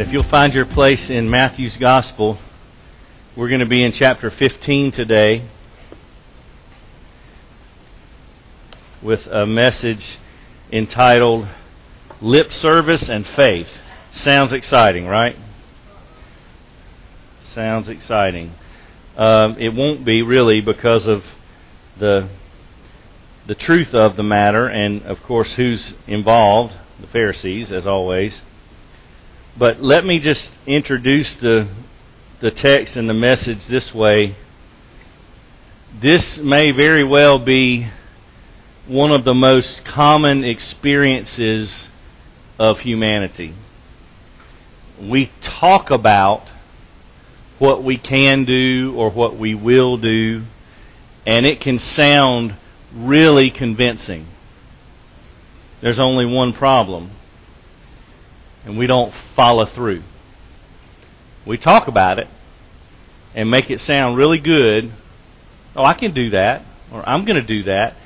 right, 0.00 0.06
if 0.06 0.12
you'll 0.14 0.22
find 0.24 0.54
your 0.54 0.64
place 0.64 1.10
in 1.10 1.28
Matthew's 1.28 1.76
Gospel, 1.76 2.38
we're 3.36 3.48
going 3.48 3.60
to 3.60 3.66
be 3.66 3.84
in 3.84 3.92
chapter 3.92 4.30
15 4.30 4.92
today 4.92 5.46
with 9.02 9.26
a 9.26 9.44
message 9.44 10.18
entitled 10.72 11.46
Lip 12.22 12.50
Service 12.50 13.10
and 13.10 13.26
Faith. 13.26 13.68
Sounds 14.14 14.52
exciting, 14.52 15.06
right? 15.06 15.36
Sounds 17.52 17.88
exciting. 17.88 18.54
Um, 19.18 19.56
it 19.58 19.74
won't 19.74 20.06
be 20.06 20.22
really 20.22 20.62
because 20.62 21.06
of 21.06 21.24
the 21.98 22.28
the 23.46 23.54
truth 23.54 23.94
of 23.94 24.16
the 24.16 24.22
matter, 24.22 24.66
and 24.66 25.02
of 25.02 25.22
course, 25.24 25.52
who's 25.52 25.94
involved? 26.06 26.72
The 27.00 27.06
Pharisees, 27.08 27.72
as 27.72 27.86
always. 27.86 28.42
But 29.60 29.82
let 29.82 30.06
me 30.06 30.18
just 30.20 30.50
introduce 30.66 31.36
the 31.36 31.68
the 32.40 32.50
text 32.50 32.96
and 32.96 33.06
the 33.06 33.12
message 33.12 33.66
this 33.66 33.92
way. 33.92 34.34
This 36.00 36.38
may 36.38 36.70
very 36.70 37.04
well 37.04 37.38
be 37.38 37.86
one 38.86 39.10
of 39.10 39.24
the 39.24 39.34
most 39.34 39.84
common 39.84 40.44
experiences 40.44 41.90
of 42.58 42.78
humanity. 42.78 43.54
We 44.98 45.30
talk 45.42 45.90
about 45.90 46.48
what 47.58 47.84
we 47.84 47.98
can 47.98 48.46
do 48.46 48.94
or 48.96 49.10
what 49.10 49.36
we 49.36 49.54
will 49.54 49.98
do, 49.98 50.44
and 51.26 51.44
it 51.44 51.60
can 51.60 51.78
sound 51.78 52.54
really 52.94 53.50
convincing. 53.50 54.26
There's 55.82 55.98
only 55.98 56.24
one 56.24 56.54
problem, 56.54 57.10
and 58.64 58.76
we 58.78 58.86
don't 58.86 59.12
follow 59.34 59.66
through. 59.66 60.02
We 61.46 61.56
talk 61.56 61.88
about 61.88 62.18
it 62.18 62.28
and 63.34 63.50
make 63.50 63.70
it 63.70 63.80
sound 63.80 64.16
really 64.16 64.38
good. 64.38 64.92
Oh, 65.74 65.84
I 65.84 65.94
can 65.94 66.12
do 66.12 66.30
that, 66.30 66.64
or 66.92 67.08
I'm 67.08 67.24
going 67.24 67.40
to 67.40 67.46
do 67.46 67.64
that. 67.64 67.96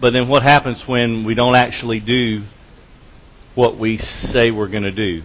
But 0.00 0.12
then 0.12 0.28
what 0.28 0.42
happens 0.42 0.86
when 0.86 1.24
we 1.24 1.34
don't 1.34 1.54
actually 1.54 2.00
do 2.00 2.44
what 3.54 3.78
we 3.78 3.98
say 3.98 4.50
we're 4.50 4.68
going 4.68 4.82
to 4.82 4.90
do? 4.90 5.22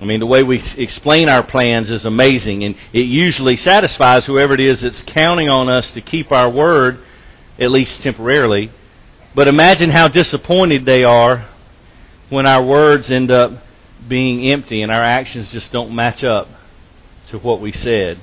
I 0.00 0.04
mean, 0.04 0.20
the 0.20 0.26
way 0.26 0.42
we 0.42 0.62
explain 0.76 1.28
our 1.28 1.42
plans 1.42 1.90
is 1.90 2.04
amazing, 2.04 2.62
and 2.62 2.76
it 2.92 3.06
usually 3.06 3.56
satisfies 3.56 4.26
whoever 4.26 4.54
it 4.54 4.60
is 4.60 4.80
that's 4.80 5.02
counting 5.02 5.48
on 5.48 5.68
us 5.68 5.90
to 5.92 6.00
keep 6.00 6.30
our 6.30 6.50
word, 6.50 6.98
at 7.58 7.70
least 7.70 8.02
temporarily. 8.02 8.70
But 9.34 9.48
imagine 9.48 9.90
how 9.90 10.08
disappointed 10.08 10.84
they 10.84 11.04
are 11.04 11.48
when 12.34 12.46
our 12.46 12.62
words 12.62 13.10
end 13.10 13.30
up 13.30 13.52
being 14.06 14.50
empty 14.50 14.82
and 14.82 14.92
our 14.92 15.02
actions 15.02 15.50
just 15.50 15.72
don't 15.72 15.94
match 15.94 16.22
up 16.22 16.48
to 17.28 17.38
what 17.38 17.60
we 17.60 17.72
said. 17.72 18.20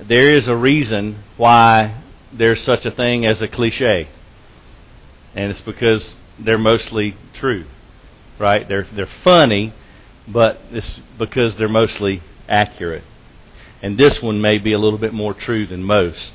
There 0.00 0.36
is 0.36 0.46
a 0.46 0.56
reason 0.56 1.24
why 1.36 2.02
there's 2.32 2.62
such 2.62 2.86
a 2.86 2.90
thing 2.90 3.26
as 3.26 3.42
a 3.42 3.48
cliche. 3.48 4.08
And 5.34 5.50
it's 5.50 5.60
because 5.60 6.14
they're 6.38 6.58
mostly 6.58 7.16
true. 7.32 7.64
Right? 8.38 8.68
They're 8.68 8.86
they're 8.92 9.06
funny, 9.06 9.72
but 10.28 10.60
it's 10.70 11.00
because 11.18 11.56
they're 11.56 11.68
mostly 11.68 12.22
accurate. 12.48 13.04
And 13.82 13.98
this 13.98 14.22
one 14.22 14.40
may 14.40 14.58
be 14.58 14.72
a 14.72 14.78
little 14.78 14.98
bit 14.98 15.12
more 15.12 15.34
true 15.34 15.66
than 15.66 15.82
most. 15.82 16.34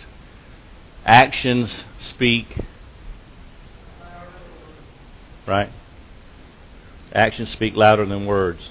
Actions 1.06 1.84
speak 2.00 2.58
right? 5.50 5.70
Actions 7.14 7.50
speak 7.50 7.76
louder 7.76 8.06
than 8.06 8.26
words. 8.26 8.70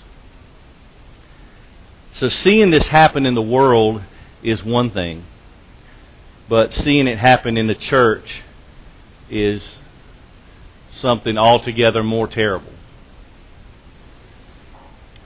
So 2.12 2.28
seeing 2.28 2.70
this 2.70 2.86
happen 2.86 3.26
in 3.26 3.34
the 3.34 3.42
world 3.42 4.02
is 4.42 4.64
one 4.64 4.90
thing. 4.90 5.24
But 6.48 6.72
seeing 6.72 7.06
it 7.06 7.18
happen 7.18 7.56
in 7.56 7.66
the 7.66 7.74
church 7.74 8.42
is 9.28 9.78
something 10.92 11.36
altogether 11.36 12.02
more 12.02 12.26
terrible. 12.26 12.72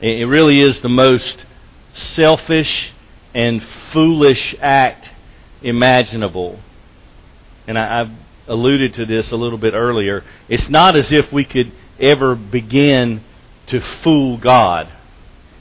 It 0.00 0.26
really 0.26 0.60
is 0.60 0.80
the 0.80 0.88
most 0.88 1.44
selfish 1.94 2.92
and 3.34 3.62
foolish 3.92 4.54
act 4.60 5.10
imaginable. 5.62 6.58
And 7.66 7.78
I, 7.78 7.98
have 7.98 8.10
alluded 8.48 8.94
to 8.94 9.06
this 9.06 9.30
a 9.30 9.36
little 9.36 9.58
bit 9.58 9.74
earlier. 9.74 10.24
It's 10.48 10.68
not 10.68 10.96
as 10.96 11.12
if 11.12 11.32
we 11.32 11.44
could 11.44 11.70
ever 12.02 12.34
begin 12.34 13.22
to 13.68 13.80
fool 13.80 14.36
God, 14.36 14.88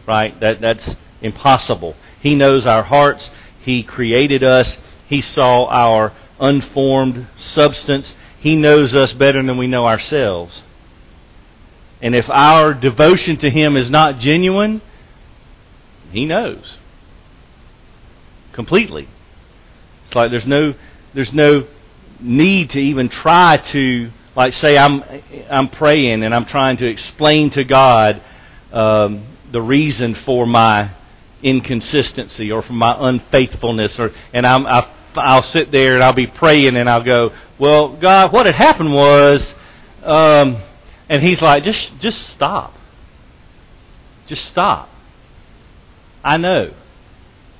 right? 0.07 0.37
That 0.41 0.59
that's 0.59 0.95
impossible. 1.21 1.95
He 2.19 2.35
knows 2.35 2.65
our 2.65 2.83
hearts. 2.83 3.29
He 3.61 3.83
created 3.83 4.43
us. 4.43 4.77
He 5.07 5.21
saw 5.21 5.65
our 5.65 6.13
unformed 6.39 7.27
substance. 7.37 8.13
He 8.39 8.55
knows 8.55 8.95
us 8.95 9.13
better 9.13 9.41
than 9.41 9.57
we 9.57 9.67
know 9.67 9.85
ourselves. 9.85 10.63
And 12.01 12.15
if 12.15 12.29
our 12.29 12.73
devotion 12.73 13.37
to 13.37 13.49
Him 13.49 13.77
is 13.77 13.89
not 13.89 14.19
genuine, 14.19 14.81
He 16.11 16.25
knows. 16.25 16.77
Completely. 18.51 19.07
It's 20.05 20.15
like 20.15 20.31
there's 20.31 20.47
no 20.47 20.73
there's 21.13 21.31
no 21.31 21.67
need 22.19 22.71
to 22.71 22.79
even 22.79 23.09
try 23.09 23.57
to 23.57 24.11
like 24.35 24.53
say 24.53 24.77
I'm 24.77 25.03
I'm 25.49 25.69
praying 25.69 26.23
and 26.23 26.33
I'm 26.33 26.45
trying 26.45 26.77
to 26.77 26.87
explain 26.87 27.49
to 27.51 27.63
God 27.63 28.21
um, 28.71 29.25
the 29.51 29.61
reason 29.61 30.15
for 30.15 30.45
my 30.45 30.91
inconsistency 31.43 32.51
or 32.51 32.61
for 32.61 32.73
my 32.73 32.95
unfaithfulness 32.97 33.99
or 33.99 34.11
and 34.33 34.45
I'm 34.45 34.65
I 34.65 34.87
I'll 35.15 35.43
sit 35.43 35.71
there 35.71 35.95
and 35.95 36.03
I'll 36.03 36.13
be 36.13 36.27
praying 36.27 36.77
and 36.77 36.89
I'll 36.89 37.03
go, 37.03 37.31
well, 37.59 37.89
God, 37.89 38.31
what 38.31 38.45
had 38.45 38.55
happened 38.55 38.93
was, 38.93 39.53
um, 40.03 40.61
and 41.09 41.21
He's 41.21 41.41
like, 41.41 41.63
just 41.63 41.99
just 41.99 42.29
stop, 42.29 42.73
just 44.27 44.45
stop. 44.45 44.89
I 46.23 46.37
know, 46.37 46.73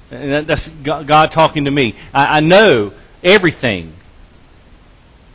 and 0.10 0.48
that's 0.48 0.68
God 0.84 1.32
talking 1.32 1.66
to 1.66 1.72
me. 1.72 1.96
I, 2.14 2.38
I 2.38 2.40
know 2.40 2.94
everything. 3.24 3.94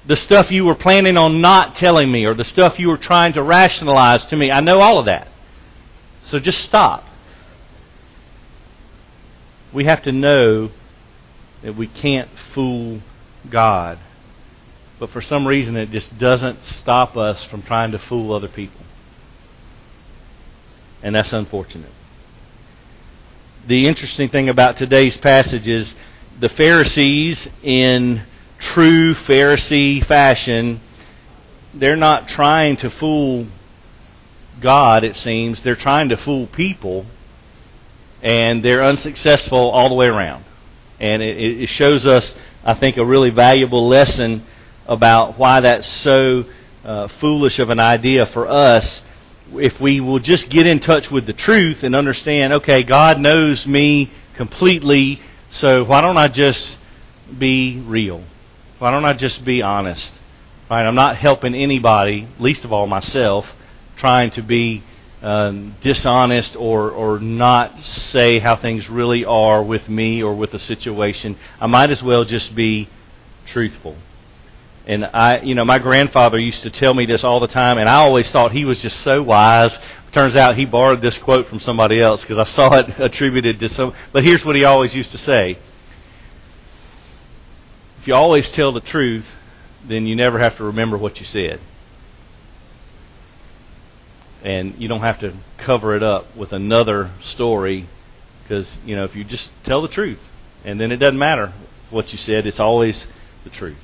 The 0.07 0.17
stuff 0.17 0.53
you 0.53 0.65
were 0.65 0.75
planning 0.75 1.17
on 1.17 1.41
not 1.41 1.75
telling 1.75 2.11
me, 2.13 2.25
or 2.25 2.35
the 2.35 2.45
stuff 2.45 2.79
you 2.79 2.89
were 2.89 2.99
trying 2.99 3.33
to 3.33 3.43
rationalize 3.43 4.25
to 4.27 4.37
me, 4.37 4.51
I 4.51 4.61
know 4.61 4.81
all 4.81 4.99
of 4.99 5.07
that. 5.07 5.29
So 6.25 6.39
just 6.39 6.61
stop. 6.61 7.05
We 9.73 9.85
have 9.85 10.03
to 10.03 10.13
know 10.13 10.71
that 11.63 11.77
we 11.77 11.89
can't 11.89 12.29
fool 12.55 13.01
God. 13.51 13.99
But 14.99 15.11
for 15.11 15.21
some 15.21 15.47
reason, 15.47 15.77
it 15.77 15.91
just 15.91 16.19
doesn't 16.19 16.65
stop 16.65 17.17
us 17.17 17.45
from 17.45 17.63
trying 17.63 17.91
to 17.91 17.99
fool 17.99 18.33
other 18.33 18.49
people. 18.49 18.81
And 21.03 21.15
that's 21.15 21.33
unfortunate. 21.33 21.93
The 23.67 23.87
interesting 23.87 24.29
thing 24.29 24.49
about 24.49 24.77
today's 24.77 25.17
passage 25.17 25.67
is 25.67 25.95
the 26.41 26.49
Pharisees, 26.49 27.49
in 27.63 28.23
true 28.59 29.15
Pharisee 29.15 30.05
fashion, 30.07 30.81
they're 31.75 31.97
not 31.97 32.29
trying 32.29 32.77
to 32.79 32.91
fool 32.91 33.47
God, 34.61 35.05
it 35.05 35.17
seems. 35.17 35.61
They're 35.63 35.77
trying 35.77 36.09
to 36.09 36.17
fool 36.17 36.47
people, 36.47 37.07
and 38.23 38.65
they're 38.65 38.83
unsuccessful 38.85 39.71
all 39.71 39.89
the 39.89 39.95
way 39.95 40.07
around. 40.07 40.45
And 40.99 41.23
it, 41.23 41.63
it 41.63 41.67
shows 41.69 42.07
us, 42.07 42.35
I 42.65 42.75
think, 42.75 42.97
a 42.97 43.05
really 43.05 43.31
valuable 43.31 43.89
lesson 43.89 44.47
about 44.87 45.39
why 45.39 45.61
that's 45.61 45.87
so 45.87 46.45
uh, 46.85 47.09
foolish 47.21 47.59
of 47.59 47.71
an 47.71 47.81
idea 47.81 48.27
for 48.27 48.49
us. 48.49 49.03
If 49.53 49.79
we 49.81 50.01
will 50.01 50.19
just 50.19 50.49
get 50.49 50.67
in 50.67 50.81
touch 50.81 51.11
with 51.11 51.27
the 51.27 51.33
truth 51.33 51.83
and 51.83 51.95
understand, 51.95 52.55
okay, 52.55 52.83
God 52.83 53.21
knows 53.21 53.67
me 53.67 54.11
completely, 54.35 55.21
so 55.51 55.85
why 55.85 56.01
don't 56.01 56.17
I 56.17 56.29
just 56.29 56.77
be 57.39 57.79
real? 57.81 58.25
Why 58.79 58.91
don't 58.91 59.07
I 59.07 59.15
just 59.15 59.45
be 59.45 59.63
honest? 59.63 60.13
Right? 60.71 60.85
I'm 60.85 60.95
not 60.95 61.17
helping 61.17 61.55
anybody, 61.55 62.29
least 62.39 62.65
of 62.65 62.73
all 62.73 62.87
myself, 62.87 63.47
trying 63.97 64.31
to 64.33 64.43
be 64.43 64.85
um, 65.23 65.77
dishonest 65.81 66.57
or, 66.57 66.91
or 66.91 67.19
not 67.19 67.81
say 67.81 68.39
how 68.39 68.57
things 68.57 68.91
really 68.91 69.25
are 69.25 69.63
with 69.63 69.89
me 69.89 70.23
or 70.23 70.35
with 70.35 70.51
the 70.51 70.59
situation. 70.59 71.39
I 71.59 71.67
might 71.67 71.91
as 71.91 72.03
well 72.03 72.25
just 72.25 72.55
be 72.55 72.89
truthful. 73.47 73.97
And 74.87 75.07
I, 75.07 75.41
you 75.41 75.55
know, 75.55 75.65
my 75.65 75.79
grandfather 75.79 76.39
used 76.39 76.63
to 76.63 76.71
tell 76.71 76.93
me 76.93 77.07
this 77.07 77.25
all 77.25 77.41
the 77.41 77.49
time, 77.49 77.79
and 77.79 77.89
I 77.89 77.95
always 77.95 78.31
thought 78.31 78.53
he 78.53 78.65
was 78.67 78.81
just 78.81 79.01
so 79.01 79.23
wise. 79.23 79.77
Turns 80.13 80.37
out 80.37 80.57
he 80.57 80.65
borrowed 80.67 81.01
this 81.01 81.17
quote 81.19 81.49
from 81.49 81.61
somebody 81.61 82.01
else 82.01 82.21
because 82.21 82.39
I 82.39 82.45
saw 82.45 82.75
it 82.75 82.89
attributed 83.01 83.59
to 83.61 83.69
some. 83.71 83.95
But 84.13 84.23
here's 84.23 84.45
what 84.45 84.55
he 84.55 84.65
always 84.65 84.95
used 84.95 85.13
to 85.13 85.19
say: 85.19 85.59
If 88.07 88.11
you 88.11 88.15
always 88.15 88.49
tell 88.51 88.71
the 88.71 88.81
truth, 88.81 89.27
then 89.85 90.07
you 90.07 90.15
never 90.15 90.39
have 90.39 90.57
to 90.59 90.63
remember 90.63 90.97
what 90.97 91.19
you 91.19 91.27
said, 91.27 91.59
and 94.45 94.81
you 94.81 94.87
don't 94.87 95.01
have 95.01 95.19
to 95.19 95.35
cover 95.59 95.97
it 95.97 96.05
up 96.05 96.37
with 96.37 96.53
another 96.53 97.11
story 97.25 97.89
because 98.43 98.69
you 98.85 98.95
know 98.95 99.03
if 99.03 99.17
you 99.17 99.25
just 99.25 99.51
tell 99.65 99.83
the 99.83 99.89
truth, 99.89 100.21
and 100.65 100.81
then 100.81 100.93
it 100.93 100.99
doesn't 100.99 101.19
matter 101.19 101.53
what 101.91 102.13
you 102.13 102.19
said; 102.19 102.47
it's 102.47 102.61
always 102.61 103.09
the 103.43 103.51
truth. 103.51 103.83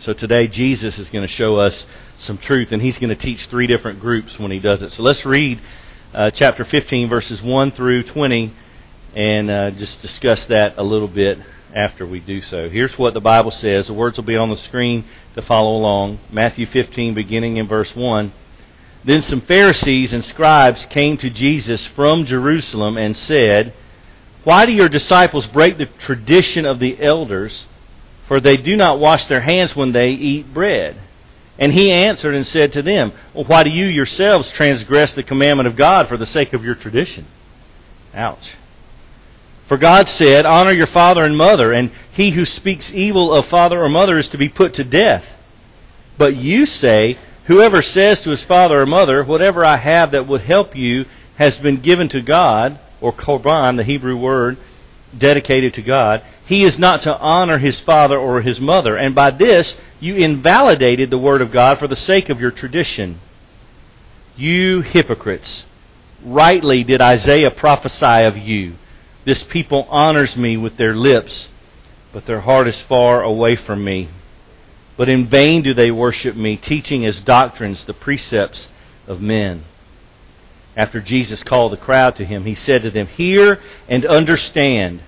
So 0.00 0.12
today, 0.12 0.46
Jesus 0.46 0.98
is 0.98 1.08
going 1.08 1.26
to 1.26 1.32
show 1.32 1.56
us 1.56 1.86
some 2.18 2.36
truth, 2.36 2.70
and 2.70 2.82
he's 2.82 2.98
going 2.98 3.08
to 3.08 3.16
teach 3.16 3.46
three 3.46 3.66
different 3.66 3.98
groups 3.98 4.38
when 4.38 4.50
he 4.50 4.58
does 4.58 4.82
it. 4.82 4.92
So 4.92 5.02
let's 5.02 5.24
read 5.24 5.58
uh, 6.12 6.32
chapter 6.32 6.66
15, 6.66 7.08
verses 7.08 7.40
1 7.40 7.72
through 7.72 8.02
20, 8.02 8.54
and 9.14 9.50
uh, 9.50 9.70
just 9.70 10.02
discuss 10.02 10.44
that 10.48 10.76
a 10.76 10.82
little 10.82 11.08
bit 11.08 11.38
after 11.74 12.06
we 12.06 12.20
do 12.20 12.40
so. 12.42 12.68
Here's 12.68 12.96
what 12.98 13.14
the 13.14 13.20
Bible 13.20 13.50
says. 13.50 13.86
The 13.86 13.92
words 13.92 14.16
will 14.16 14.24
be 14.24 14.36
on 14.36 14.50
the 14.50 14.56
screen 14.56 15.04
to 15.34 15.42
follow 15.42 15.76
along. 15.76 16.20
Matthew 16.30 16.66
15, 16.66 17.14
beginning 17.14 17.56
in 17.56 17.66
verse 17.66 17.94
1. 17.94 18.32
Then 19.04 19.22
some 19.22 19.42
Pharisees 19.42 20.12
and 20.12 20.24
scribes 20.24 20.86
came 20.86 21.18
to 21.18 21.28
Jesus 21.28 21.86
from 21.88 22.24
Jerusalem 22.24 22.96
and 22.96 23.16
said, 23.16 23.74
Why 24.44 24.64
do 24.64 24.72
your 24.72 24.88
disciples 24.88 25.46
break 25.48 25.76
the 25.76 25.86
tradition 25.86 26.64
of 26.64 26.78
the 26.78 27.02
elders? 27.02 27.66
for 28.26 28.40
they 28.40 28.56
do 28.56 28.76
not 28.76 28.98
wash 28.98 29.26
their 29.26 29.40
hands 29.40 29.76
when 29.76 29.92
they 29.92 30.08
eat 30.08 30.52
bread. 30.54 31.00
And 31.58 31.72
he 31.72 31.92
answered 31.92 32.34
and 32.34 32.46
said 32.46 32.72
to 32.72 32.82
them, 32.82 33.12
Well, 33.32 33.44
why 33.44 33.62
do 33.62 33.70
you 33.70 33.86
yourselves 33.86 34.50
transgress 34.50 35.12
the 35.12 35.22
commandment 35.22 35.68
of 35.68 35.76
God 35.76 36.08
for 36.08 36.16
the 36.16 36.26
sake 36.26 36.52
of 36.52 36.64
your 36.64 36.74
tradition? 36.74 37.26
Ouch. 38.12 38.50
For 39.68 39.76
God 39.78 40.08
said, 40.08 40.44
Honor 40.44 40.72
your 40.72 40.86
father 40.86 41.24
and 41.24 41.36
mother, 41.36 41.72
and 41.72 41.90
he 42.12 42.30
who 42.30 42.44
speaks 42.44 42.90
evil 42.92 43.32
of 43.32 43.46
father 43.46 43.82
or 43.82 43.88
mother 43.88 44.18
is 44.18 44.28
to 44.30 44.38
be 44.38 44.48
put 44.48 44.74
to 44.74 44.84
death. 44.84 45.24
But 46.18 46.36
you 46.36 46.66
say, 46.66 47.18
Whoever 47.46 47.82
says 47.82 48.20
to 48.20 48.30
his 48.30 48.44
father 48.44 48.80
or 48.80 48.86
mother, 48.86 49.24
Whatever 49.24 49.64
I 49.64 49.76
have 49.76 50.12
that 50.12 50.26
would 50.26 50.42
help 50.42 50.76
you 50.76 51.06
has 51.36 51.56
been 51.58 51.76
given 51.76 52.08
to 52.10 52.20
God, 52.20 52.78
or 53.00 53.12
korban, 53.12 53.76
the 53.76 53.84
Hebrew 53.84 54.16
word 54.16 54.56
dedicated 55.16 55.74
to 55.74 55.82
God, 55.82 56.22
he 56.46 56.64
is 56.64 56.78
not 56.78 57.02
to 57.02 57.16
honor 57.16 57.58
his 57.58 57.80
father 57.80 58.18
or 58.18 58.42
his 58.42 58.60
mother. 58.60 58.96
And 58.96 59.14
by 59.14 59.30
this, 59.30 59.76
you 60.00 60.16
invalidated 60.16 61.10
the 61.10 61.18
word 61.18 61.40
of 61.40 61.50
God 61.50 61.78
for 61.78 61.88
the 61.88 61.96
sake 61.96 62.28
of 62.28 62.40
your 62.40 62.50
tradition. 62.50 63.20
You 64.36 64.82
hypocrites, 64.82 65.64
rightly 66.22 66.84
did 66.84 67.00
Isaiah 67.00 67.50
prophesy 67.50 68.24
of 68.24 68.36
you. 68.36 68.74
This 69.24 69.42
people 69.44 69.86
honors 69.90 70.36
me 70.36 70.56
with 70.56 70.76
their 70.76 70.94
lips, 70.94 71.48
but 72.12 72.26
their 72.26 72.40
heart 72.40 72.68
is 72.68 72.80
far 72.82 73.22
away 73.22 73.56
from 73.56 73.82
me. 73.82 74.10
But 74.96 75.08
in 75.08 75.28
vain 75.28 75.62
do 75.62 75.74
they 75.74 75.90
worship 75.90 76.36
me, 76.36 76.56
teaching 76.56 77.04
as 77.06 77.20
doctrines 77.20 77.84
the 77.84 77.94
precepts 77.94 78.68
of 79.06 79.20
men. 79.20 79.64
After 80.76 81.00
Jesus 81.00 81.42
called 81.42 81.72
the 81.72 81.78
crowd 81.78 82.16
to 82.16 82.24
him, 82.24 82.44
he 82.44 82.54
said 82.54 82.82
to 82.82 82.90
them, 82.90 83.06
Hear 83.06 83.60
and 83.88 84.04
understand. 84.04 85.02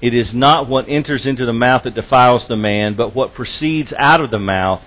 It 0.00 0.14
is 0.14 0.34
not 0.34 0.68
what 0.68 0.88
enters 0.88 1.26
into 1.26 1.46
the 1.46 1.52
mouth 1.52 1.82
that 1.84 1.94
defiles 1.94 2.46
the 2.46 2.56
man, 2.56 2.94
but 2.94 3.14
what 3.14 3.34
proceeds 3.34 3.92
out 3.96 4.20
of 4.20 4.30
the 4.30 4.38
mouth, 4.38 4.82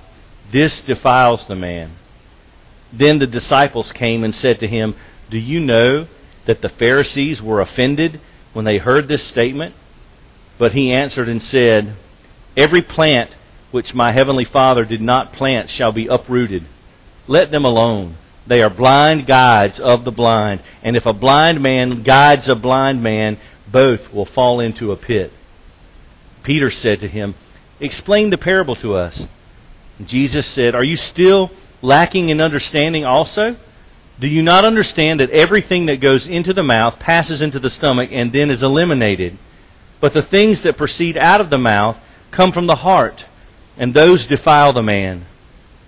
this 0.51 0.81
defiles 0.81 1.45
the 1.47 1.55
man. 1.55 1.95
Then 2.93 3.19
the 3.19 3.27
disciples 3.27 3.91
came 3.91 4.23
and 4.23 4.33
said 4.33 4.59
to 4.59 4.67
him, 4.67 4.95
Do 5.29 5.37
you 5.37 5.59
know 5.59 6.07
that 6.45 6.61
the 6.61 6.69
Pharisees 6.69 7.41
were 7.41 7.61
offended 7.61 8.21
when 8.59 8.65
they 8.65 8.77
heard 8.77 9.07
this 9.07 9.23
statement? 9.23 9.73
But 10.57 10.73
he 10.73 10.91
answered 10.91 11.29
and 11.29 11.41
said, 11.41 11.95
Every 12.57 12.81
plant 12.81 13.31
which 13.71 13.93
my 13.93 14.11
heavenly 14.11 14.43
Father 14.43 14.83
did 14.83 14.99
not 14.99 15.31
plant 15.31 15.69
shall 15.69 15.93
be 15.93 16.07
uprooted. 16.07 16.65
Let 17.25 17.51
them 17.51 17.63
alone. 17.63 18.17
They 18.45 18.61
are 18.61 18.69
blind 18.69 19.27
guides 19.27 19.79
of 19.79 20.03
the 20.03 20.11
blind. 20.11 20.61
And 20.83 20.97
if 20.97 21.05
a 21.05 21.13
blind 21.13 21.61
man 21.61 22.03
guides 22.03 22.49
a 22.49 22.55
blind 22.55 23.01
man, 23.01 23.39
both 23.71 24.11
will 24.11 24.25
fall 24.25 24.59
into 24.59 24.91
a 24.91 24.97
pit. 24.97 25.31
Peter 26.43 26.69
said 26.69 26.99
to 26.99 27.07
him, 27.07 27.35
Explain 27.79 28.29
the 28.29 28.37
parable 28.37 28.75
to 28.75 28.95
us. 28.95 29.25
Jesus 30.05 30.45
said, 30.47 30.75
Are 30.75 30.83
you 30.83 30.97
still 30.97 31.49
lacking 31.81 32.27
in 32.27 32.41
understanding 32.41 33.05
also? 33.05 33.55
Do 34.19 34.27
you 34.27 34.41
not 34.41 34.65
understand 34.65 35.21
that 35.21 35.29
everything 35.29 35.85
that 35.85 36.01
goes 36.01 36.27
into 36.27 36.53
the 36.53 36.63
mouth 36.63 36.99
passes 36.99 37.41
into 37.41 37.59
the 37.59 37.69
stomach 37.69 38.09
and 38.11 38.33
then 38.33 38.49
is 38.49 38.61
eliminated? 38.61 39.37
But 40.01 40.13
the 40.13 40.21
things 40.21 40.61
that 40.61 40.77
proceed 40.77 41.17
out 41.17 41.39
of 41.39 41.49
the 41.49 41.57
mouth 41.57 41.97
come 42.31 42.51
from 42.51 42.67
the 42.67 42.75
heart, 42.75 43.25
and 43.77 43.93
those 43.93 44.27
defile 44.27 44.73
the 44.73 44.83
man. 44.83 45.25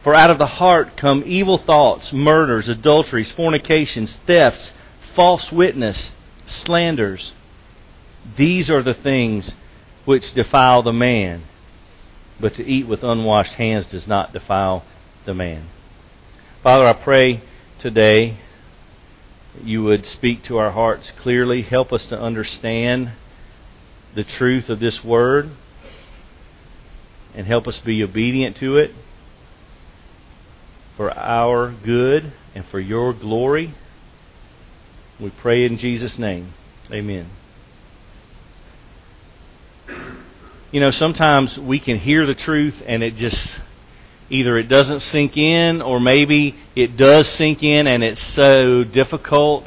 For 0.03 0.15
out 0.15 0.31
of 0.31 0.37
the 0.37 0.47
heart 0.47 0.95
come 0.95 1.23
evil 1.25 1.57
thoughts, 1.57 2.13
murders, 2.13 2.69
adulteries, 2.69 3.31
fornications, 3.31 4.17
thefts, 4.25 4.71
false 5.13 5.51
witness, 5.51 6.11
slanders. 6.45 7.33
These 8.37 8.69
are 8.69 8.81
the 8.81 8.93
things 8.93 9.53
which 10.05 10.33
defile 10.33 10.83
the 10.83 10.93
man, 10.93 11.43
but 12.39 12.55
to 12.55 12.65
eat 12.65 12.87
with 12.87 13.03
unwashed 13.03 13.53
hands 13.53 13.87
does 13.87 14.07
not 14.07 14.33
defile 14.33 14.85
the 15.25 15.33
man. 15.33 15.69
Father, 16.63 16.85
I 16.85 16.93
pray 16.93 17.43
today 17.81 18.37
you 19.63 19.83
would 19.83 20.05
speak 20.05 20.43
to 20.43 20.57
our 20.57 20.71
hearts 20.71 21.11
clearly, 21.19 21.63
help 21.63 21.91
us 21.91 22.05
to 22.05 22.19
understand 22.19 23.11
the 24.15 24.23
truth 24.23 24.69
of 24.69 24.79
this 24.79 25.03
word, 25.03 25.49
and 27.33 27.47
help 27.47 27.67
us 27.67 27.79
be 27.79 28.03
obedient 28.03 28.55
to 28.57 28.77
it 28.77 28.93
for 30.95 31.11
our 31.17 31.71
good 31.71 32.31
and 32.53 32.65
for 32.67 32.79
your 32.79 33.13
glory. 33.13 33.73
We 35.19 35.31
pray 35.31 35.65
in 35.65 35.77
Jesus' 35.77 36.19
name. 36.19 36.53
Amen. 36.91 37.29
You 40.71 40.79
know, 40.79 40.91
sometimes 40.91 41.57
we 41.57 41.79
can 41.79 41.97
hear 41.97 42.25
the 42.25 42.35
truth 42.35 42.75
and 42.85 43.01
it 43.03 43.15
just 43.15 43.59
either 44.31 44.57
it 44.57 44.67
doesn't 44.67 45.01
sink 45.01 45.37
in 45.37 45.81
or 45.81 45.99
maybe 45.99 46.55
it 46.75 46.97
does 46.97 47.27
sink 47.29 47.61
in 47.61 47.85
and 47.85 48.03
it's 48.03 48.25
so 48.33 48.83
difficult 48.83 49.65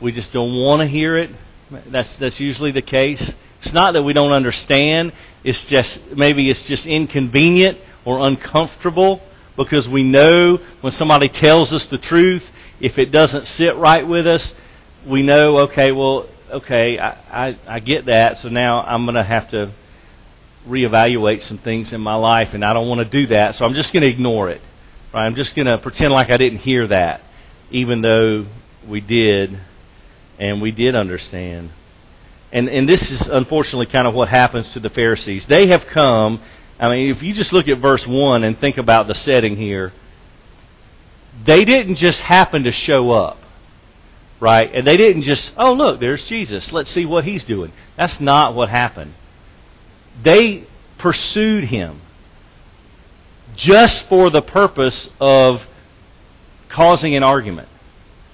we 0.00 0.12
just 0.12 0.32
don't 0.32 0.54
want 0.54 0.80
to 0.80 0.86
hear 0.86 1.18
it. 1.18 1.30
That's 1.88 2.14
that's 2.16 2.38
usually 2.38 2.70
the 2.70 2.82
case. 2.82 3.32
It's 3.62 3.72
not 3.72 3.94
that 3.94 4.02
we 4.02 4.12
don't 4.12 4.32
understand, 4.32 5.12
it's 5.42 5.64
just 5.64 6.12
maybe 6.14 6.48
it's 6.48 6.62
just 6.62 6.86
inconvenient 6.86 7.78
or 8.04 8.26
uncomfortable 8.26 9.20
because 9.56 9.88
we 9.88 10.04
know 10.04 10.58
when 10.80 10.92
somebody 10.92 11.28
tells 11.28 11.72
us 11.72 11.84
the 11.86 11.98
truth, 11.98 12.44
if 12.80 12.96
it 12.96 13.10
doesn't 13.10 13.46
sit 13.48 13.74
right 13.76 14.06
with 14.06 14.26
us, 14.26 14.54
we 15.04 15.24
know, 15.24 15.58
okay, 15.58 15.90
well, 15.90 16.28
okay, 16.48 16.96
I, 16.96 17.48
I, 17.48 17.58
I 17.66 17.80
get 17.80 18.06
that, 18.06 18.38
so 18.38 18.48
now 18.48 18.82
I'm 18.82 19.04
going 19.04 19.16
to 19.16 19.24
have 19.24 19.48
to 19.50 19.72
reevaluate 20.68 21.42
some 21.42 21.58
things 21.58 21.92
in 21.92 22.00
my 22.00 22.14
life, 22.14 22.54
and 22.54 22.64
I 22.64 22.72
don't 22.72 22.88
want 22.88 22.98
to 23.00 23.04
do 23.04 23.28
that, 23.28 23.56
so 23.56 23.64
I'm 23.64 23.74
just 23.74 23.92
going 23.92 24.02
to 24.02 24.08
ignore 24.08 24.50
it. 24.50 24.60
Right? 25.12 25.26
I'm 25.26 25.34
just 25.34 25.54
going 25.54 25.66
to 25.66 25.78
pretend 25.78 26.12
like 26.12 26.30
I 26.30 26.36
didn't 26.36 26.60
hear 26.60 26.86
that, 26.88 27.22
even 27.70 28.02
though 28.02 28.46
we 28.86 29.00
did, 29.00 29.58
and 30.38 30.62
we 30.62 30.70
did 30.70 30.94
understand. 30.94 31.70
And 32.50 32.68
and 32.68 32.88
this 32.88 33.02
is 33.10 33.20
unfortunately 33.22 33.86
kind 33.86 34.06
of 34.06 34.14
what 34.14 34.28
happens 34.28 34.68
to 34.70 34.80
the 34.80 34.88
Pharisees. 34.88 35.44
They 35.46 35.66
have 35.66 35.86
come 35.86 36.40
I 36.78 36.88
mean, 36.88 37.10
if 37.10 37.22
you 37.22 37.34
just 37.34 37.52
look 37.52 37.66
at 37.68 37.78
verse 37.78 38.06
1 38.06 38.44
and 38.44 38.58
think 38.58 38.78
about 38.78 39.08
the 39.08 39.14
setting 39.14 39.56
here, 39.56 39.92
they 41.44 41.64
didn't 41.64 41.96
just 41.96 42.20
happen 42.20 42.64
to 42.64 42.72
show 42.72 43.10
up, 43.10 43.38
right? 44.38 44.72
And 44.72 44.86
they 44.86 44.96
didn't 44.96 45.22
just, 45.22 45.52
oh, 45.56 45.72
look, 45.72 45.98
there's 45.98 46.22
Jesus. 46.24 46.70
Let's 46.72 46.90
see 46.90 47.04
what 47.04 47.24
he's 47.24 47.42
doing. 47.44 47.72
That's 47.96 48.20
not 48.20 48.54
what 48.54 48.68
happened. 48.68 49.14
They 50.22 50.64
pursued 50.98 51.64
him 51.64 52.00
just 53.56 54.08
for 54.08 54.30
the 54.30 54.42
purpose 54.42 55.08
of 55.20 55.62
causing 56.68 57.16
an 57.16 57.22
argument 57.22 57.68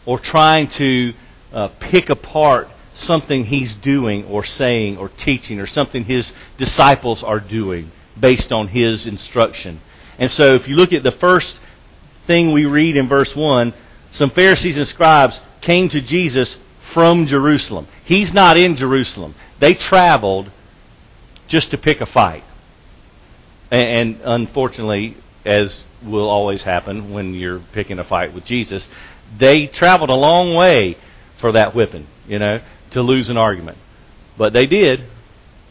or 0.06 0.18
trying 0.18 0.68
to 0.68 1.14
uh, 1.52 1.68
pick 1.80 2.10
apart 2.10 2.68
something 2.94 3.46
he's 3.46 3.74
doing 3.76 4.24
or 4.26 4.44
saying 4.44 4.98
or 4.98 5.08
teaching 5.08 5.60
or 5.60 5.66
something 5.66 6.04
his 6.04 6.32
disciples 6.58 7.22
are 7.22 7.40
doing 7.40 7.90
based 8.18 8.52
on 8.52 8.68
his 8.68 9.06
instruction. 9.06 9.80
And 10.18 10.30
so 10.30 10.54
if 10.54 10.68
you 10.68 10.76
look 10.76 10.92
at 10.92 11.02
the 11.02 11.12
first 11.12 11.58
thing 12.26 12.52
we 12.52 12.64
read 12.64 12.96
in 12.96 13.08
verse 13.08 13.34
1, 13.34 13.74
some 14.12 14.30
Pharisees 14.30 14.76
and 14.76 14.86
scribes 14.86 15.40
came 15.60 15.88
to 15.88 16.00
Jesus 16.00 16.56
from 16.92 17.26
Jerusalem. 17.26 17.88
He's 18.04 18.32
not 18.32 18.56
in 18.56 18.76
Jerusalem. 18.76 19.34
They 19.58 19.74
traveled 19.74 20.50
just 21.48 21.70
to 21.70 21.78
pick 21.78 22.00
a 22.00 22.06
fight. 22.06 22.44
And, 23.70 23.82
and 23.82 24.20
unfortunately, 24.24 25.16
as 25.44 25.82
will 26.02 26.28
always 26.28 26.62
happen 26.62 27.12
when 27.12 27.34
you're 27.34 27.60
picking 27.72 27.98
a 27.98 28.04
fight 28.04 28.34
with 28.34 28.44
Jesus, 28.44 28.86
they 29.38 29.66
traveled 29.66 30.10
a 30.10 30.14
long 30.14 30.54
way 30.54 30.96
for 31.38 31.52
that 31.52 31.74
whipping, 31.74 32.06
you 32.26 32.38
know, 32.38 32.60
to 32.92 33.02
lose 33.02 33.28
an 33.28 33.36
argument. 33.36 33.78
But 34.36 34.52
they 34.52 34.66
did, 34.66 35.04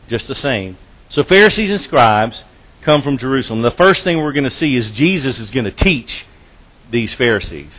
just 0.07 0.27
the 0.27 0.35
same. 0.35 0.77
So 1.09 1.23
Pharisees 1.23 1.69
and 1.69 1.81
scribes 1.81 2.43
come 2.81 3.01
from 3.01 3.17
Jerusalem. 3.17 3.61
The 3.61 3.71
first 3.71 4.03
thing 4.03 4.17
we're 4.17 4.33
going 4.33 4.43
to 4.43 4.49
see 4.49 4.75
is 4.75 4.91
Jesus 4.91 5.39
is 5.39 5.51
going 5.51 5.65
to 5.65 5.71
teach 5.71 6.25
these 6.91 7.13
Pharisees. 7.13 7.71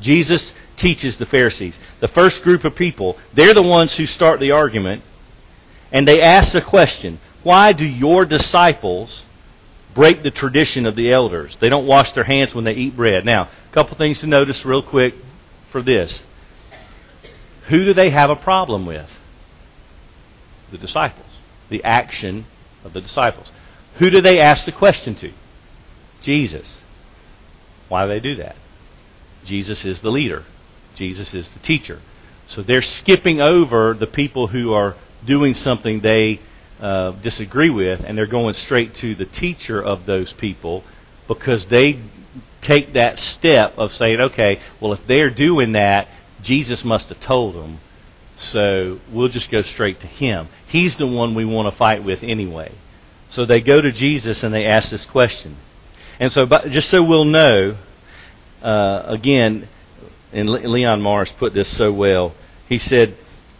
Jesus 0.00 0.52
teaches 0.76 1.16
the 1.16 1.26
Pharisees. 1.26 1.78
The 2.00 2.08
first 2.08 2.42
group 2.42 2.64
of 2.64 2.74
people, 2.74 3.18
they're 3.34 3.54
the 3.54 3.62
ones 3.62 3.94
who 3.94 4.06
start 4.06 4.40
the 4.40 4.52
argument, 4.52 5.02
and 5.92 6.06
they 6.06 6.20
ask 6.20 6.52
the 6.52 6.62
question 6.62 7.20
why 7.42 7.72
do 7.72 7.86
your 7.86 8.24
disciples 8.24 9.22
break 9.94 10.22
the 10.22 10.30
tradition 10.30 10.86
of 10.86 10.96
the 10.96 11.10
elders? 11.10 11.56
They 11.60 11.68
don't 11.68 11.86
wash 11.86 12.12
their 12.12 12.24
hands 12.24 12.54
when 12.54 12.64
they 12.64 12.72
eat 12.72 12.96
bread. 12.96 13.24
Now, 13.24 13.44
a 13.44 13.74
couple 13.74 13.96
things 13.96 14.18
to 14.20 14.26
notice 14.26 14.64
real 14.64 14.82
quick 14.82 15.14
for 15.70 15.82
this. 15.82 16.22
Who 17.68 17.84
do 17.84 17.94
they 17.94 18.10
have 18.10 18.30
a 18.30 18.36
problem 18.36 18.86
with? 18.86 19.08
The 20.70 20.78
disciples. 20.78 21.26
The 21.70 21.84
action 21.84 22.46
of 22.84 22.92
the 22.92 23.00
disciples. 23.00 23.50
Who 23.98 24.10
do 24.10 24.20
they 24.20 24.40
ask 24.40 24.64
the 24.64 24.72
question 24.72 25.14
to? 25.16 25.32
Jesus. 26.22 26.66
Why 27.88 28.04
do 28.04 28.08
they 28.08 28.20
do 28.20 28.36
that? 28.36 28.56
Jesus 29.44 29.84
is 29.84 30.00
the 30.00 30.10
leader. 30.10 30.44
Jesus 30.94 31.32
is 31.34 31.48
the 31.48 31.60
teacher. 31.60 32.02
So 32.46 32.62
they're 32.62 32.82
skipping 32.82 33.40
over 33.40 33.94
the 33.94 34.06
people 34.06 34.48
who 34.48 34.72
are 34.72 34.96
doing 35.24 35.54
something 35.54 36.00
they 36.00 36.40
uh, 36.80 37.12
disagree 37.12 37.70
with, 37.70 38.00
and 38.04 38.16
they're 38.16 38.26
going 38.26 38.54
straight 38.54 38.94
to 38.96 39.14
the 39.14 39.24
teacher 39.24 39.82
of 39.82 40.06
those 40.06 40.32
people 40.34 40.84
because 41.26 41.66
they 41.66 42.00
take 42.62 42.94
that 42.94 43.18
step 43.18 43.76
of 43.78 43.92
saying, 43.92 44.20
okay, 44.20 44.60
well, 44.80 44.92
if 44.92 45.00
they're 45.06 45.30
doing 45.30 45.72
that, 45.72 46.08
Jesus 46.42 46.84
must 46.84 47.08
have 47.08 47.20
told 47.20 47.54
them, 47.54 47.80
so 48.38 49.00
we'll 49.10 49.28
just 49.28 49.50
go 49.50 49.62
straight 49.62 50.00
to 50.00 50.06
him. 50.06 50.48
He's 50.68 50.96
the 50.96 51.06
one 51.06 51.34
we 51.34 51.44
want 51.44 51.72
to 51.72 51.76
fight 51.76 52.04
with 52.04 52.22
anyway. 52.22 52.72
So 53.30 53.44
they 53.44 53.60
go 53.60 53.80
to 53.80 53.92
Jesus 53.92 54.42
and 54.42 54.54
they 54.54 54.64
ask 54.64 54.90
this 54.90 55.04
question. 55.04 55.56
And 56.20 56.32
so, 56.32 56.46
just 56.70 56.88
so 56.88 57.02
we'll 57.02 57.24
know, 57.24 57.76
uh, 58.62 59.02
again, 59.06 59.68
and 60.32 60.48
Leon 60.48 61.00
Morris 61.00 61.32
put 61.38 61.54
this 61.54 61.68
so 61.76 61.92
well. 61.92 62.34
He 62.68 62.78
said, 62.78 63.16